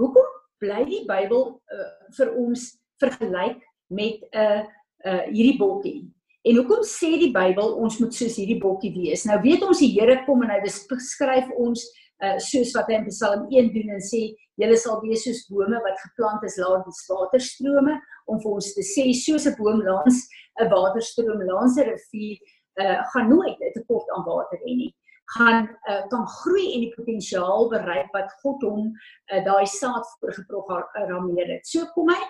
[0.00, 0.28] Hoekom
[0.62, 2.62] bly die Bybel uh, vir ons
[3.02, 3.60] vergelyk
[3.92, 4.62] met 'n uh,
[5.04, 6.08] uh hierdie bokkie?
[6.48, 9.26] En hoekom sê die Bybel ons moet soos hierdie bokkie wees?
[9.28, 11.82] Nou weet ons die Here kom en hy beskryf ons
[12.20, 14.18] uh soos wat hy in Psalm 1 doen en sê
[14.60, 17.94] julle sal wees soos bome wat geplant is langs die waterstrome
[18.28, 20.18] om vir ons te sê soos 'n boom langs
[20.60, 22.36] 'n waterstroom langs 'n rivier
[22.80, 24.92] uh gaan nooit 'n tekort aan water hê nie
[25.36, 28.92] gaan uh, kan groei en die potensiaal bereik wat God hom
[29.32, 31.66] uh, daai saad voorgeprogrammeer het.
[31.66, 32.20] So kom hy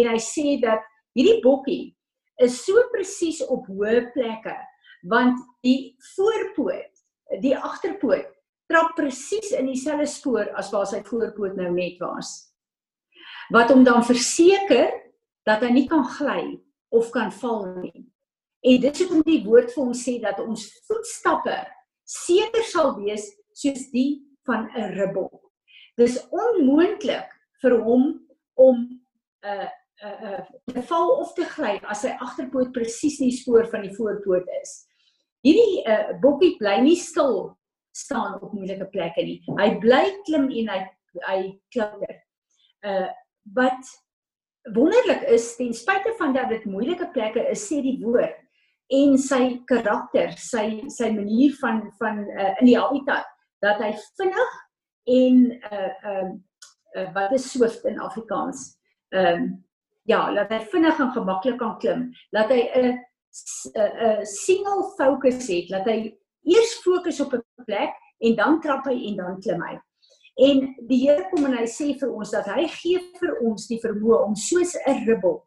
[0.00, 0.82] en hy sê dat
[1.14, 1.94] hierdie bokkie
[2.40, 4.56] is so presies op hoë plekke
[5.08, 6.90] want die voorpoot,
[7.40, 8.28] die agterpoot
[8.70, 12.52] trap presies in dieselfde spoor as waar sy voorpoot nou net was.
[13.50, 14.92] Wat hom dan verseker
[15.48, 16.44] dat hy nie kan gly
[16.94, 18.06] of kan val nie.
[18.60, 21.56] En dit is hoekom die woord vir ons sê dat ons voetstappe
[22.06, 23.26] seker sal wees
[23.56, 25.40] soos die van 'n ribbok.
[25.96, 27.28] Dis onmoontlik
[27.62, 28.20] vir hom
[28.54, 30.42] om 'n uh, 'n uh, uh,
[30.72, 34.48] te val of te gly as sy agterpoot presies in die spoor van die voorpoot
[34.60, 34.76] is.
[35.46, 37.50] Hierdie uh, bokkie bly nie stil
[37.96, 39.40] staan op moeilike plekke nie.
[39.58, 40.80] Hy bly klim en hy
[41.26, 41.40] hy
[41.74, 42.20] klouter.
[42.86, 43.08] Uh
[43.56, 43.88] wat
[44.76, 48.36] wonderlik is ten spyte van dat dit moeilike plekke is, sê die woord
[48.92, 49.40] en sy
[49.70, 53.26] karakter, sy sy manier van van uh, in die habitat
[53.64, 53.90] dat hy
[54.20, 54.54] vinnig
[55.16, 56.30] en uh um
[56.94, 58.76] uh, wat is swift in Afrikaans?
[59.14, 59.50] Ehm um,
[60.10, 65.70] ja, dat hy vinnig en gemaklik kan klim, dat hy 'n 'n single focus het,
[65.70, 65.98] dat hy
[66.44, 69.78] eers fokus op 'n plek en dan trap hy en dan klim hy.
[70.40, 73.80] En die Here kom en hy sê vir ons dat hy gee vir ons die
[73.80, 75.44] vermoë om soos 'n ribbel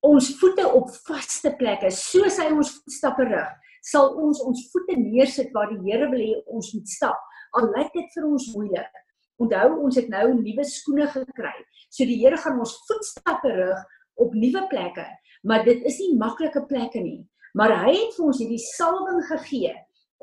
[0.00, 3.50] ons voete op vaste plekke soos hy ons voetstappe rig
[3.84, 7.20] sal ons ons voete neersit waar die Here wil hê ons moet stap.
[7.56, 8.98] Al lyk dit vir ons moeilik
[9.40, 11.56] onthou ons het nou nuwe skoene gekry.
[11.88, 13.80] So die Here gaan ons voetstappe rig
[14.20, 15.06] op nuwe plekke
[15.42, 17.20] maar dit is nie maklike plekke nie.
[17.52, 19.74] Maar hy het vir ons hierdie salwing gegee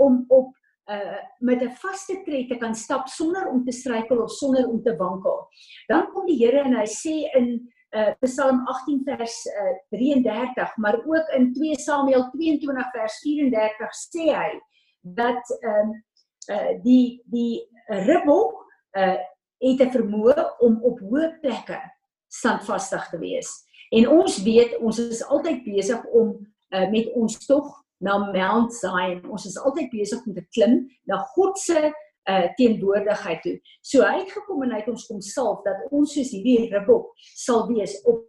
[0.03, 0.53] om op
[0.88, 4.82] uh met 'n vaste tred te kan stap sonder om te struikel of sonder om
[4.84, 5.47] te wankel.
[5.88, 10.95] Dan kom die Here en hy sê in uh Psalm 18 vers uh, 33, maar
[11.05, 14.59] ook in 2 Samuel 22 vers 34 sê hy
[15.01, 16.03] dat ehm um,
[16.51, 18.66] uh die die ribbok
[18.97, 19.17] uh
[19.57, 21.79] het 'n vermoë om op hoë plekke
[22.27, 23.49] standvastig te wees.
[23.89, 26.35] En ons weet ons is altyd besig om
[26.69, 29.29] uh met ons tog na Mount Zion.
[29.29, 31.91] Ons is altyd besig om te klim na God se
[32.29, 33.59] uh teenwoordigheid toe.
[33.81, 37.13] So hy het gekom en hy het ons kom salf dat ons soos hierdie ribbok
[37.17, 38.25] sal wees op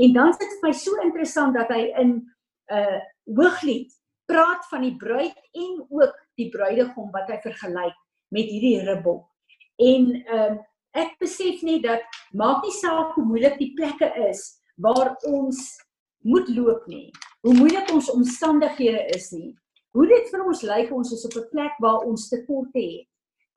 [0.00, 2.12] En dan is dit vir my so interessant dat hy in
[2.72, 3.00] uh
[3.36, 3.92] Hooglied
[4.30, 7.96] praat van die bruid en ook die bruidegom wat hy vergelyk
[8.34, 9.26] met hierdie ribbok.
[9.80, 10.58] En ehm um,
[10.90, 12.02] ek besef net dat
[12.34, 14.40] maak nie saak hoe moeilik die plekke is
[14.82, 15.60] waar ons
[16.26, 17.12] moet loop nie.
[17.46, 19.52] Hoe moeilik ons omstandighede is nie.
[19.94, 23.06] Hoe dit vir ons lyk ons is op 'n plek waar ons tekorte het.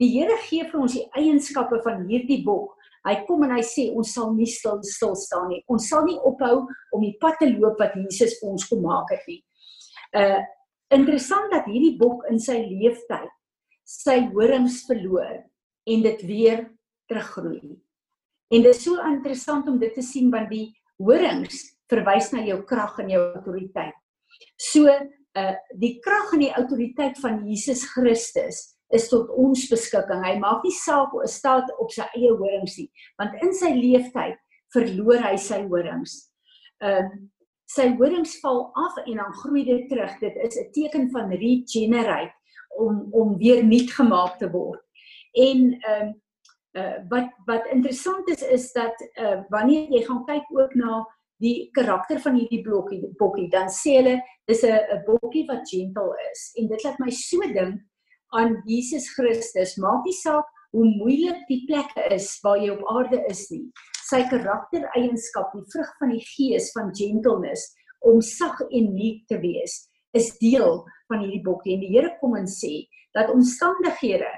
[0.02, 2.76] Die Here gee vir ons die eienskappe van hierdie bok.
[3.04, 5.64] Hy kom en hy sê ons sal nie stil stil staan nie.
[5.68, 9.12] Ons sal nie ophou om die pad te loop wat Jesus vir ons kom maak
[9.12, 9.44] het nie.
[10.16, 10.42] Uh
[10.96, 13.32] interessant dat hierdie bok in sy lewenstyd
[13.88, 15.42] sy horings verloor
[15.90, 16.64] en dit weer
[17.12, 17.76] teruggroei.
[18.54, 20.70] En dit is so interessant om dit te sien want die
[21.02, 23.98] horings verwys na jou krag en jou autoriteit.
[24.72, 28.62] So uh die krag en die autoriteit van Jesus Christus
[28.94, 30.22] is tot ons beskikking.
[30.22, 34.38] Hy maak nie saak of staat op sy eie horings nie, want in sy leeftyd
[34.74, 36.20] verloor hy sy horings.
[36.84, 37.22] Ehm uh,
[37.74, 40.20] sy horings val af en dan groei dit terug.
[40.20, 42.34] Dit is 'n teken van regenerate
[42.78, 44.82] om om weer nuut gemaak te word.
[45.32, 46.14] En ehm uh,
[46.74, 51.04] uh, wat wat interessant is is dat uh, wanneer jy gaan kyk ook na
[51.44, 54.16] die karakter van hierdie blokkie bokkie dan sê hulle
[54.50, 57.82] dis 'n 'n bokkie wat gentle is en dit laat my so dink
[58.34, 63.22] aan Jesus Christus maak nie saak hoe moeilik die plekke is waar jy op aarde
[63.30, 63.66] is nie
[64.14, 67.72] sy karaktereienskap die vrug van die gees van gentleness
[68.06, 69.80] om sag en meek te wees
[70.14, 72.86] is deel van hierdie bokkie en die Here kom en sê
[73.18, 74.30] dat omstandighede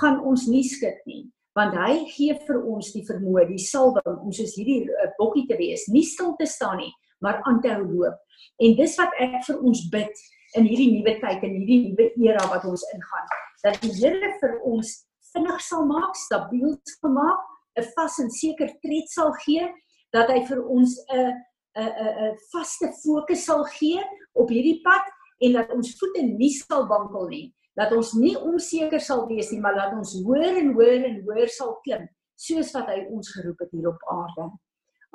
[0.00, 4.32] gaan ons nie skud nie want hy gee vir ons die vermoë, die salwing om
[4.32, 6.88] soos hierdie uh, bokkie te wees, nie stil te staan nie,
[7.20, 8.16] maar aan te hou loop.
[8.56, 10.22] En dis wat ek vir ons bid
[10.56, 13.28] in hierdie nuwe tyd en hierdie nuwe era wat ons ingaan,
[13.66, 14.94] dat die Here vir ons
[15.34, 19.68] vinnig sal maak, stabiel sal maak, 'n vas en seker tred sal gee,
[20.12, 21.32] dat hy vir ons 'n
[21.76, 24.02] 'n 'n 'n vaste fokus sal gee
[24.34, 25.06] op hierdie pad
[25.40, 29.60] en dat ons voete nie sal wankel nie dat ons nie onseker sal wees nie,
[29.60, 32.04] maar dat ons hoër en hoër en hoër sal klim,
[32.36, 34.50] soos wat hy ons geroep het hier op aarde.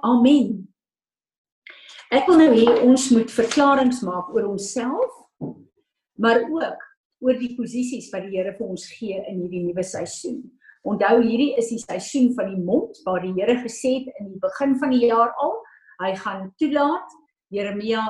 [0.08, 0.58] Amen.
[2.14, 5.24] Ek wil nou hê ons moet verklaringe maak oor onsself,
[6.18, 6.86] maar ook
[7.26, 10.40] oor die posisies wat die Here vir ons gee in hierdie nuwe seisoen.
[10.88, 14.42] Onthou hierdie is die seisoen van die mond waar die Here gesê het in die
[14.44, 15.58] begin van die jaar al,
[16.04, 17.16] hy gaan toelaat
[17.52, 18.06] Jeremia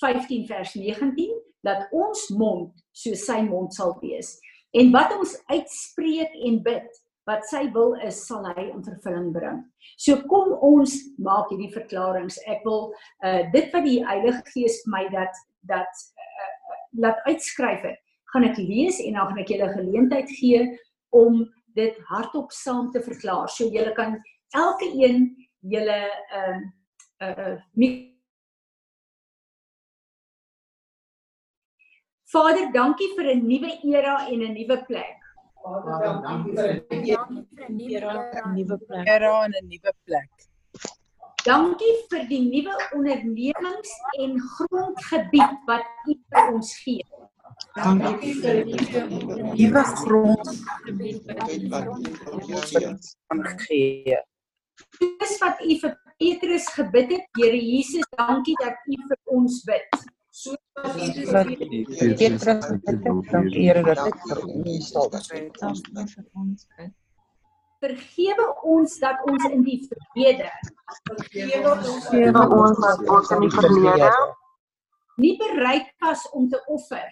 [0.00, 1.34] 15 vers 19
[1.66, 4.34] dat ons mond so sy mond sal wees.
[4.72, 9.60] En wat ons uitspreek en bid, wat sy wil is, sal hy in vervulling bring.
[10.00, 12.34] So kom ons maak hierdie verklaringe.
[12.50, 12.88] Ek wil
[13.22, 16.48] uh dit wat die Heilige Gees vir my dat dat uh,
[17.04, 18.00] laat uitskryf het,
[18.32, 20.64] gaan ek lees en dan gaan ek julle geleentheid gee
[21.14, 21.44] om
[21.74, 23.48] dit hardop saam te verklaar.
[23.48, 24.20] So julle kan
[24.50, 26.00] elke een julle
[26.30, 26.64] ehm
[27.22, 28.12] uh, uh
[32.32, 35.18] Vader, dankie vir 'n nuwe era en 'n nuwe plek.
[35.64, 36.70] Vader, dankie vir
[37.68, 39.06] 'n nuwe era en 'n nuwe plek.
[39.06, 40.30] Era en 'n nuwe plek.
[41.44, 43.92] Dankie vir die nuwe ondernemings
[44.22, 47.04] en grondgebied wat U vir ons gee.
[47.76, 49.66] Dankie vir die nuwe U
[53.32, 54.18] ons gee.
[55.00, 60.02] Dis wat U vir Petrus gebid het, Here Jesus, dankie dat U vir ons bid.
[60.30, 60.56] So
[61.32, 61.46] wat
[62.18, 62.44] Petrus.
[63.32, 66.66] Dank Here dat ek vir ons sal ons
[67.82, 70.50] Vergewe ons dat ons in die verlede
[71.08, 71.72] vergewe
[72.54, 74.10] ons dat ons in die verlede
[75.22, 77.08] nie bereid was om te offer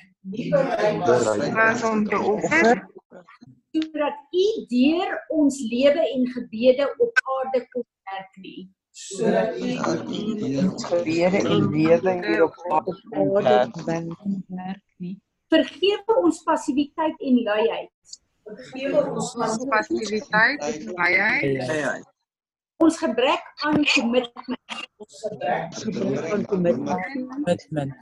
[1.55, 2.89] was om te offer
[3.71, 9.79] sodat u deur ons lewe en gebede op aarde kon werk nie sodat u
[10.77, 15.23] gebede en lewe hier op aarde werk nie.
[15.49, 17.91] Vergewe ons passiwiteit en luiheid.
[18.45, 19.35] Vergewe ons
[19.69, 22.07] passiwiteit en luiheid.
[22.77, 24.61] Ons gebrek aan kommitment.
[24.97, 27.99] Ons gebrek aan kommitment.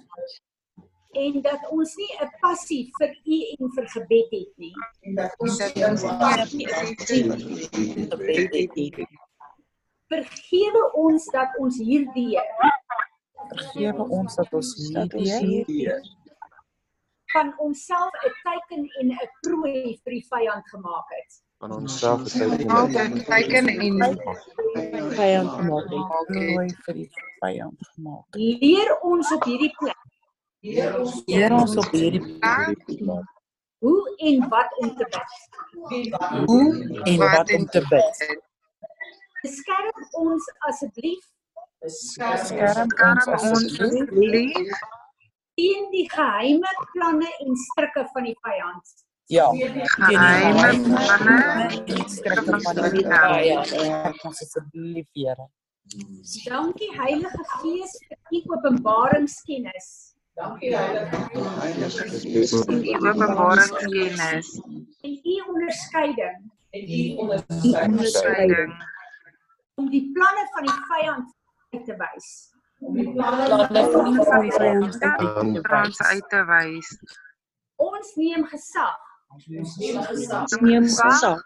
[1.12, 4.74] En dat ons nie 'n passie vir u en vir gebed het nie.
[5.02, 7.38] En dat ons nie 'n passie vir
[8.11, 9.09] gebed het nie
[10.09, 12.38] vergewe ons dat ons hierdie
[13.48, 15.90] vergewe ons dat ons hierdie
[17.32, 21.30] van onsself 'n teken en 'n prooi vir die vyand gemaak het.
[21.61, 26.06] Van onsself 'n teken en 'n teken en vyand gemaak het.
[26.26, 28.24] Prooi vir die vyand gemaak.
[28.30, 30.07] Leer ons op hierdie plek.
[30.61, 33.34] Leer ons op hierdie plek.
[33.78, 35.30] Hoe en wat om te bid.
[36.46, 38.22] Hoe en wat om te bid.
[39.42, 41.26] Beskerm ons asseblief.
[41.78, 44.72] Beskerm ons asseblief
[45.59, 48.92] teen die geheime planne en strikke van die vyand.
[49.30, 49.46] Ja.
[49.94, 51.38] Geheime planne
[51.94, 53.72] en strikke van die vyand.
[54.26, 55.48] Ons asseblief, Here.
[56.44, 60.17] Dankie Heilige Gees vir u openbaringskennis.
[60.39, 64.51] Dankie Heilige Gees vir u openbaringskennis
[65.03, 66.36] en u onderskeiding.
[66.70, 68.72] En u onderskeiding
[69.78, 71.34] om die planne van die vyand
[71.70, 72.28] uit te wys.
[72.78, 73.59] Om die planne
[74.28, 74.53] van die
[75.62, 76.93] vyand uit te wys.
[77.89, 79.03] Ons neem gesag.
[79.59, 81.43] Ons neem gesag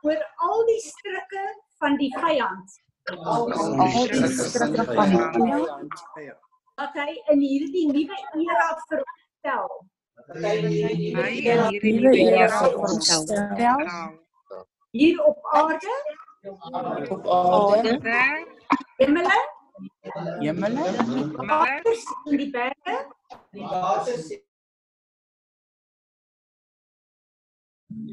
[0.00, 1.48] oor al die strikke
[1.80, 2.78] van die vyand.
[3.16, 6.48] Al die strikke van die vyand.
[6.80, 9.66] Wat hy in hierdie nuwe era vertel.
[10.40, 13.26] Hy in hierdie nuwe era vertel.
[14.96, 15.96] Hier op aarde
[17.10, 17.98] op aarde
[18.96, 19.38] hemele
[20.40, 20.86] hemele
[21.36, 22.96] waters in die berge
[23.52, 24.30] die waters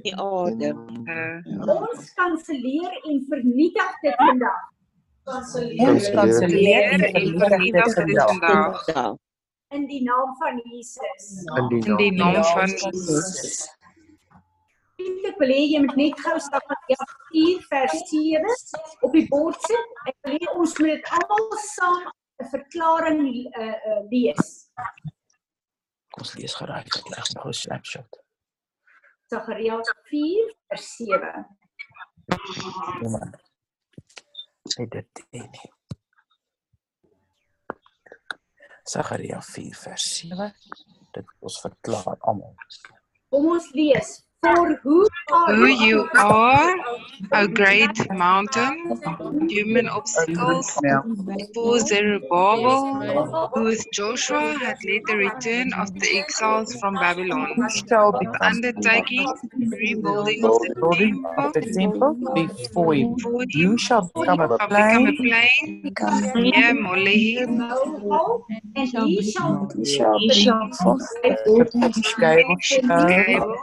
[0.04, 0.74] die aarde.
[1.72, 4.66] Ons kanselleer en vernietig dit vandag
[5.28, 9.16] ons kanselleer en vernietig vandag
[9.76, 11.26] in die naam van Jesus
[11.58, 13.68] in die, naam van Jesus
[14.98, 18.54] ek wil hê jy moet net gou Sagaria 4 vers 7
[19.06, 19.92] op die bord sit.
[20.10, 22.08] Ek wil hê ons moet dit almal saam
[22.42, 23.22] 'n verklaring
[23.62, 24.50] uh, uh, lees.
[26.18, 28.22] Ons lees geraak ek leg nog 'n snapshot.
[29.30, 31.46] Sagaria 4 vers 7.
[33.04, 33.47] Ja
[38.88, 40.54] Sagaria 4 vers 7.
[41.16, 42.56] Dit ons verklaar almal.
[43.30, 45.08] Kom ons lees for who,
[45.48, 46.76] who you are,
[47.32, 49.00] a great mountain,
[49.50, 50.70] human obstacles
[51.54, 58.42] for Zerubbabel, who with Joshua had led the return of the exiles from Babylon, with
[58.42, 59.28] undertaking
[59.72, 63.16] rebuilding of the building of the temple before him.
[63.50, 63.78] You.
[63.78, 65.18] Shall become a plain,
[66.36, 67.38] near Molehi,
[68.76, 70.70] and he shall, he shall
[72.98, 73.56] gable,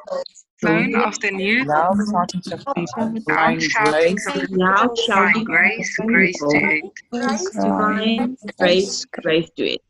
[0.64, 6.38] phone of the new now the mountains of people find grace, now shouting grace, grace
[6.38, 6.84] to it.
[7.12, 9.86] Divine grace, grace to it.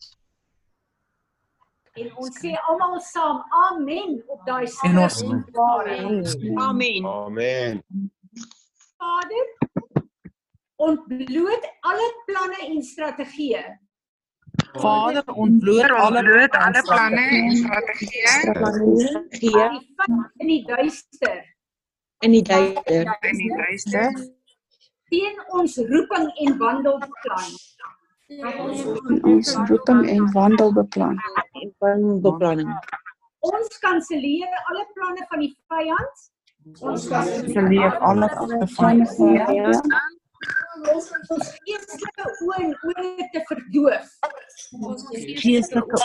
[1.95, 7.07] En ons sê almal saam amen op daai ons Amen.
[7.07, 7.83] Amen.
[8.99, 9.47] Vader,
[10.87, 13.63] ontbloot alle planne en strategieë
[14.83, 19.67] Vader, ontbloot alle bloot alle planne en strategieë
[20.43, 21.37] in die duister.
[22.19, 23.19] In die duister.
[23.31, 24.11] In die duister.
[25.13, 27.51] Teen ons roeping en wandelplan.
[29.35, 31.17] Ons roeping en wandelbeplan.
[31.63, 32.75] En wandelbeplanning.
[33.45, 36.27] Ons kanselleer alle planne van die vyand.
[36.81, 39.95] Ons kanselleer alle planne van die vyand
[40.93, 41.09] ons
[41.67, 44.07] geestelike oë en ore te verdoof.
[44.81, 45.07] Ons
[45.43, 45.97] geestelike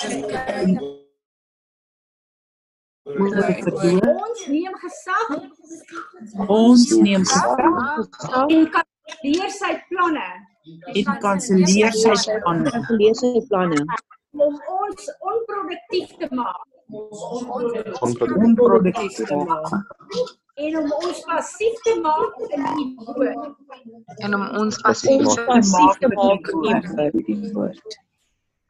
[3.09, 5.31] Ons neem gesag.
[6.45, 7.63] Ons neem gesag
[8.43, 10.27] en kanselleer sy planne.
[10.93, 12.13] En kanselleer sy
[12.43, 12.69] planne.
[12.69, 13.81] Kanselleer sy planne
[14.37, 16.67] om ons onproduktief te maak.
[18.45, 19.73] Onproduktief te maak
[20.65, 23.49] en om ons passief te maak in die woord.
[24.25, 27.99] En om ons passief te maak in die woord.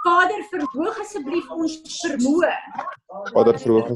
[0.04, 2.52] Vader verhoog asseblief ons vermoë.
[3.36, 3.90] Vader verhoog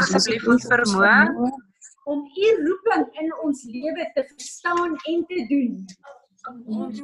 [0.00, 1.50] asseblief ons vermoë
[2.06, 5.72] om u roeping in ons lewe te verstaan en te doen.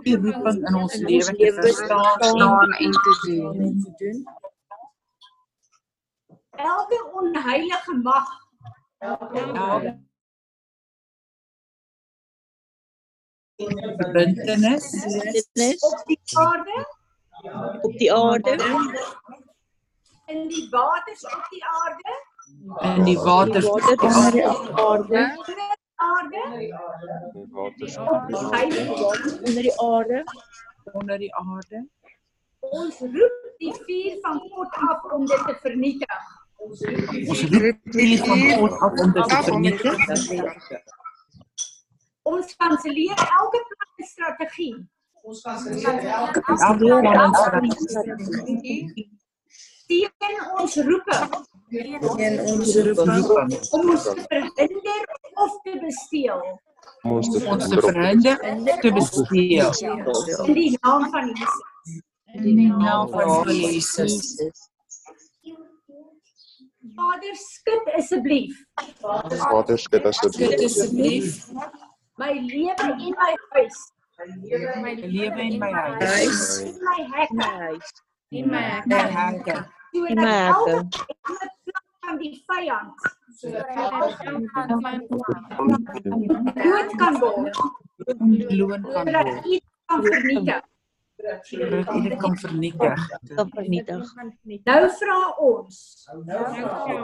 [0.06, 4.22] U roeping in ons lewe te verstaan en te doen.
[6.62, 8.30] Elke onheilige mag
[9.02, 9.98] Elke
[13.96, 14.84] verbintenis
[15.80, 16.86] op die aarde?
[17.80, 18.50] Op die aarde.
[20.26, 22.24] In die waters op die aarde?
[22.96, 24.42] In die waters op die aarde.
[25.94, 26.74] aarde.
[27.50, 30.24] Waters onder die aarde.
[30.92, 31.88] Onder die aarde.
[32.60, 36.40] Ons roep die vuur van God af om dit te vernietig.
[36.56, 36.80] Ons
[37.50, 41.00] roep die vuur van God af om dit te vernietig
[42.22, 44.74] Ons kanselleer elke plan en strategie.
[45.22, 46.58] Ons kanselleer elke plan
[47.62, 49.08] en strategie.
[49.92, 51.34] Teen ons roeping.
[51.70, 53.56] Teen ons roeping.
[53.70, 55.02] Om ons te verhinder
[55.44, 56.44] of te besteel.
[57.02, 58.38] Om ons te ons te verhinder
[58.84, 59.70] te besteel.
[60.46, 62.02] In die naam van Jesus.
[62.32, 64.18] In die naam van Jesus.
[66.94, 68.64] Vader, skud asseblief.
[69.00, 71.38] Vader, skud asseblief.
[72.16, 73.76] My lewe en my huis.
[74.82, 76.60] My lewe en my huis.
[76.60, 77.48] En my hekke.
[78.30, 78.62] En my
[79.16, 79.56] hekke.
[79.92, 80.52] Sodat En my hekke.
[80.52, 80.84] elke
[81.64, 82.94] plan van die vyand
[86.62, 87.56] dood kan word.
[88.18, 89.46] Ontloon kan word.
[89.46, 90.62] U kan vernietig.
[92.02, 93.08] Dit kan vernietig.
[93.34, 94.14] Kan vernietig.
[94.64, 95.76] Nou vra ons.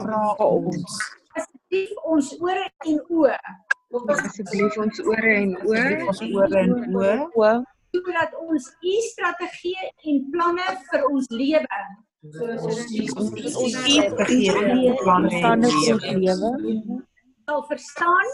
[0.02, 0.98] Vra ons.
[1.38, 3.38] Asseblief ons ore en oë.
[3.92, 7.52] Asseblief ons ore en Asseblief ons ore en oë.
[7.94, 11.78] sodat ons u strategie en planne vir ons lewe
[12.28, 16.50] Ons strategie en planne en lewe.
[17.48, 18.28] sal verstaan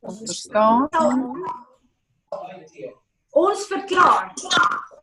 [0.00, 0.88] Verstaan?
[3.44, 4.32] ons verklaar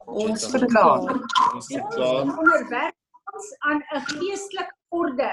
[0.07, 0.99] Ons verklaar.
[1.53, 2.95] ons onderwerp
[3.35, 5.31] ons aan 'n geestelike orde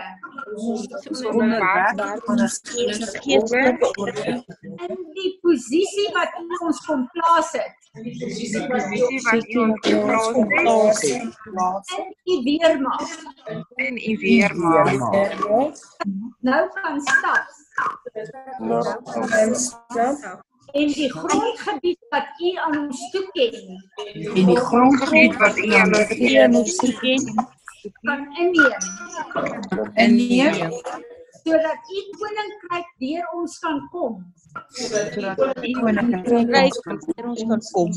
[4.89, 9.79] in die posisie wat u ons kom plaas het Die posisie wat u ons
[10.35, 11.23] geplaas het.
[11.99, 13.09] in u weermag
[13.77, 14.91] En u weermaak.
[16.41, 17.47] nou kan stap.
[20.73, 23.53] En die grondgebied wat u aan ons toeken.
[24.35, 27.54] En die grondgebied wat u aan ons toeken
[28.03, 28.83] kan inneem
[30.05, 30.73] inneem
[31.45, 34.15] sodat u koninkryk deur ons kan kom
[34.71, 36.47] sodat u koninkryk
[37.09, 37.91] deur ons kan kom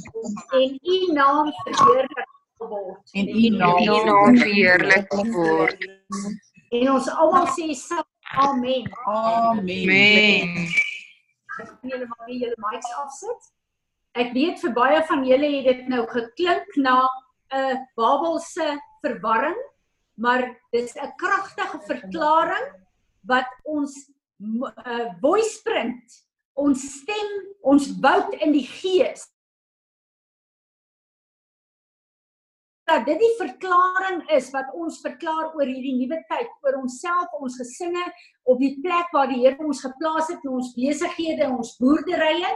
[0.61, 2.35] en u naam verheerlik
[2.73, 5.87] word en u naam verheerlik word.
[6.71, 7.71] en ons almal sê
[8.37, 8.83] amen.
[9.05, 9.71] Amen.
[9.87, 10.67] Amen.
[11.81, 13.47] Julle maar weer julle mics afsit?
[14.17, 16.97] Ek weet vir baie van julle het dit nou geklink na
[17.53, 18.67] 'n Babelse
[19.01, 19.59] verwarring
[20.17, 20.43] maar
[20.73, 22.67] dis 'n kragtige verklaring
[23.27, 23.93] wat ons
[24.41, 26.23] uh, voice print
[26.57, 29.27] ons stem ons woud in die gees
[32.87, 37.57] dat dit die verklaring is wat ons verklaar oor hierdie nuwe tyd, oor onsself, ons
[37.59, 38.05] gesinne,
[38.47, 42.53] op die plek waar die Here ons geplaas het in ons besighede, ons boerderye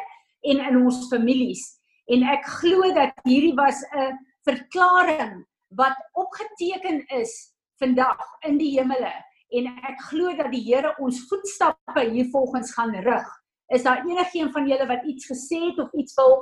[0.47, 1.65] en in ons families.
[2.07, 4.15] En ek glo dat hierdie was 'n
[4.47, 5.43] verklaring
[5.75, 7.50] wat opgeteken is
[7.81, 9.11] vandag in die hemele
[9.51, 13.29] en ek glo dat die Here ons voetstappe hiervolgens gaan rig.
[13.73, 16.35] Is daar enigiemand van julle wat iets gesê het of iets wil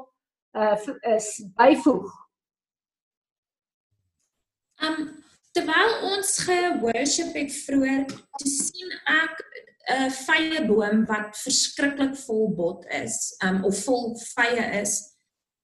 [0.58, 0.78] uh
[1.16, 2.10] is byvoeg?
[4.86, 5.10] Um
[5.52, 8.06] terwyl ons ge-worship het vroeër,
[8.38, 9.42] toe sien ek
[9.90, 14.94] 'n vye boom wat verskriklik vol bot is, um of vol vye is.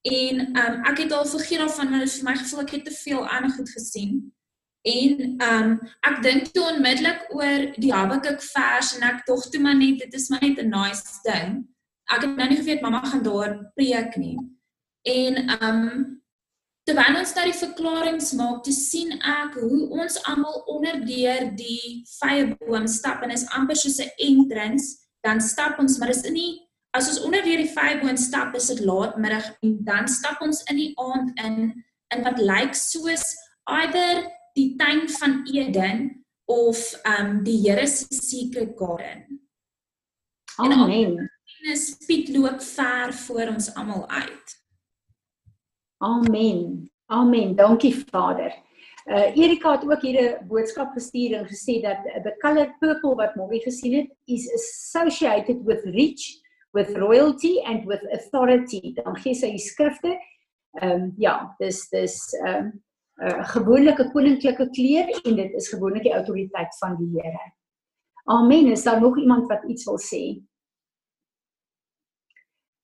[0.05, 2.95] En um ek het al vergeet daarvan want dit vir my gevoel ek het te
[3.03, 4.34] veel ander goed gesien.
[4.85, 5.71] En um
[6.05, 10.13] ek dink toe onmiddellik oor die Habakuk vers en ek dog toe maar net dit
[10.13, 11.65] is maar net 'n nice ding.
[12.13, 14.37] Ek het nou nie geweet mamma gaan daar preek nie.
[15.05, 15.81] En um
[16.85, 23.23] terwyl ons daai verklaringe maak, te sien ek hoe ons almal onderdeur die vyeboom stap
[23.23, 26.61] en is amper soos 'n entrance, dan stap ons, maar dis in die
[26.93, 30.93] as ons onderdeur die vyeboom stap, is dit laatmiddag en dan stap ons in die
[30.95, 31.83] aand in
[32.13, 33.33] in wat lyk soos
[33.65, 39.41] either die tuin van Eden of um die Here se secret garden.
[40.57, 41.31] Amen.
[41.65, 44.63] En spiet loop ver voor ons almal uit.
[45.97, 46.91] Amen.
[47.05, 47.55] Amen.
[47.55, 48.63] Dankie Vader.
[49.05, 53.15] Uh Erika het ook hier 'n boodskap gestuur en gesê dat uh, the color purple
[53.15, 56.41] wat Molly gesien het is associated with rich,
[56.71, 58.93] with royalty and with authority.
[58.93, 60.17] Dan gee sy die skrifte.
[60.71, 62.83] Ehm um, ja, dis dis ehm um,
[63.15, 67.53] 'n uh, gewone koninklike kleur en dit is gewoonlik die autoriteit van die Here.
[68.25, 68.71] Amen.
[68.71, 70.41] Is daar nog iemand wat iets wil sê?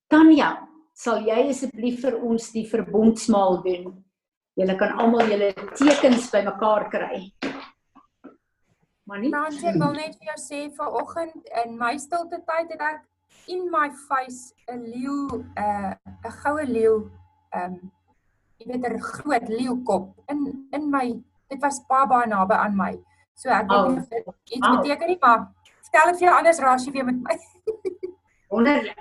[0.07, 4.03] Tanya, sal jy asseblief vir ons die verbondsmaal doen?
[4.59, 7.31] Julle kan almal julle tekens bymekaar kry.
[9.07, 9.31] Manie?
[9.31, 13.01] Frans, ek wil net vir jou sê vanoggend in my stilte tyd het ek
[13.51, 17.09] in my face 'n leeu 'n uh, goue leeu
[17.55, 17.91] um,
[18.61, 21.07] jy weet 'n groot leeukop in in my
[21.49, 22.93] dit was baie baie naby aan my.
[23.35, 24.25] So ek weet nie of dit
[24.57, 24.77] iets Wow.
[24.77, 25.47] beteken nie, maar
[25.81, 27.37] stel dit vir jou anders raas jy weer met my.
[28.51, 28.97] Wonderlik.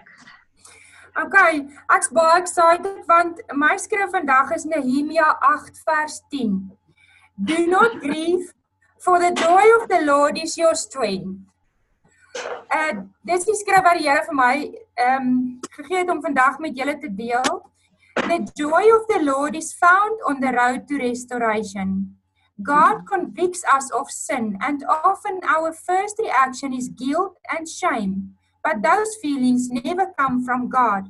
[1.24, 6.70] Okay, ek's baie excited want my skrif vandag is Nehemia 8 vers 10.
[7.34, 8.54] Do not grieve
[8.98, 11.38] for the joy of the Lord is your strength.
[12.70, 14.54] Uh dis die skrif wat die Here vir my
[14.94, 17.62] ehm um, gegee het om vandag met julle te deel.
[18.16, 22.16] The joy of the Lord is found on the road to restoration.
[22.62, 28.34] God convicts us of sin, and often our first reaction is guilt and shame.
[28.62, 31.08] But those feelings never come from God.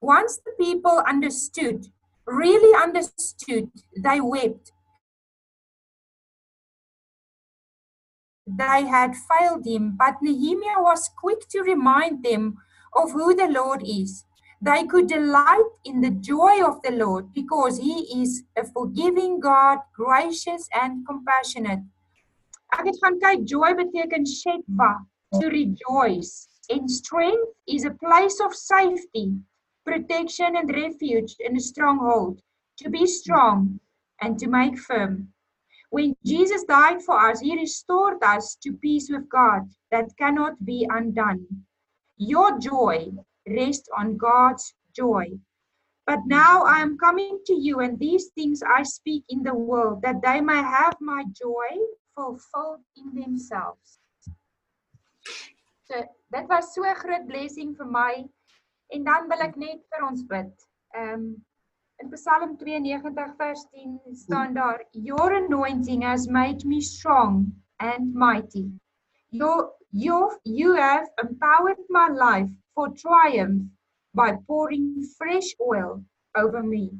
[0.00, 1.86] Once the people understood,
[2.26, 4.72] really understood, they wept.
[8.46, 12.58] They had failed him, but Nehemiah was quick to remind them
[12.96, 14.24] of who the Lord is.
[14.62, 19.78] They could delight in the joy of the Lord because He is a forgiving God,
[19.94, 21.80] gracious and compassionate.
[22.76, 24.90] Ek het gaan kyk joy beteken shekwa,
[25.40, 26.46] to rejoice.
[26.68, 29.40] And strength is a place of safety,
[29.84, 32.42] protection and refuge in a stronghold,
[32.76, 33.80] to be strong
[34.20, 35.32] and to make firm.
[35.88, 40.86] When Jesus died for us, He restored us to peace with God that cannot be
[40.88, 41.64] undone.
[42.18, 43.10] Your joy
[43.50, 45.38] rest on God's joy.
[46.06, 50.02] But now I am coming to you, and these things I speak in the world,
[50.02, 51.70] that they may have my joy
[52.14, 53.98] fulfilled in themselves.
[55.84, 55.94] So
[56.32, 58.28] dit was so 'n groot blessing vir my.
[58.94, 60.52] En dan wil ek net vir ons bid.
[60.94, 61.24] Ehm um,
[62.02, 68.70] in Psalm 92 vers 10 staan daar: Your anointing has made me strong and mighty.
[69.28, 73.62] Your you you have empowered my life for triumph
[74.14, 76.02] by pouring fresh oil
[76.34, 76.90] over me.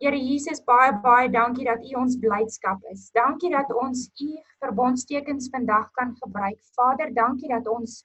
[0.00, 3.10] Here Jesus, baie baie dankie dat U ons blydskap is.
[3.12, 4.28] Dankie dat ons U
[4.64, 6.56] verbondstekens vandag kan gebruik.
[6.76, 7.98] Vader, dankie dat ons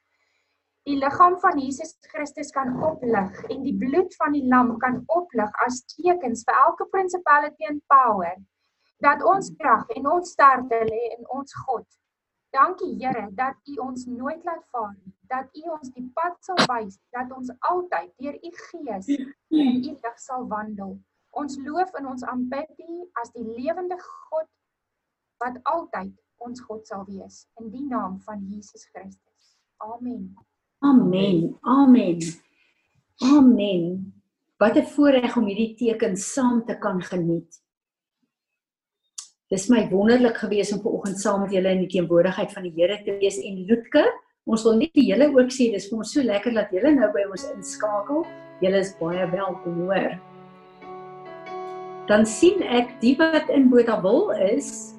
[0.89, 5.61] die liggaam van Jesus Christus kan oplig en die bloed van die lam kan oplig
[5.67, 8.35] as tekens vir elke principality and power
[9.07, 11.87] dat ons krag en ons sterkte lê in ons God.
[12.51, 15.15] Dankie Here dat U ons nooit laat vaar nie.
[15.30, 19.91] Dat U ons die pad sal wys, dat ons altyd deur U Gees in U
[19.93, 20.97] lig sal wandel.
[21.38, 24.49] Ons loof en ons aanbid U as die lewende God
[25.39, 26.11] wat altyd
[26.43, 29.55] ons God sal wees in die naam van Jesus Christus.
[29.77, 30.34] Amen.
[30.80, 31.57] Amen.
[31.61, 32.19] Amen.
[33.23, 34.13] Amen.
[34.57, 37.61] Wat 'n voorreg om hierdie teken saam te kan geniet.
[39.49, 43.03] Dis my wonderlik gewees om vanoggend saam met julle in die teenwoordigheid van die Here
[43.03, 44.03] te wees en Loetke,
[44.49, 47.09] ons wil net die hele ook sê dis vir ons so lekker dat julle nou
[47.13, 48.25] by ons inskakel.
[48.63, 50.17] Julle is baie welkom hoor.
[52.09, 54.95] Dan sien ek die wat in Botawil is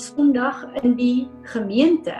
[0.00, 2.14] Sondag in die gemeente.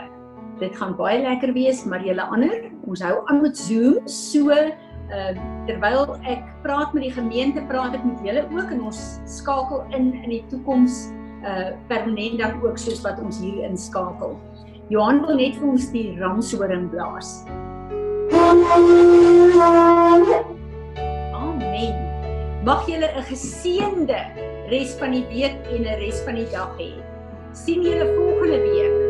[0.61, 3.97] Dit gaan baie lekker wees, maar julle ander, ons hou aan met Zoom.
[4.05, 5.31] So uh
[5.67, 10.13] terwyl ek praat met die gemeente, praat ek met julle ook en ons skakel in
[10.21, 11.07] in die toekoms
[11.41, 14.37] uh permanent dan ook soos wat ons hier inskakel.
[14.91, 17.29] Johan wil net vir ons die ramshoring blaas.
[21.31, 21.93] Amen.
[22.67, 24.19] Mag julle 'n geseënde
[24.73, 26.91] res van die week en 'n res van die dag hê.
[27.53, 29.00] Sien julle volgende week.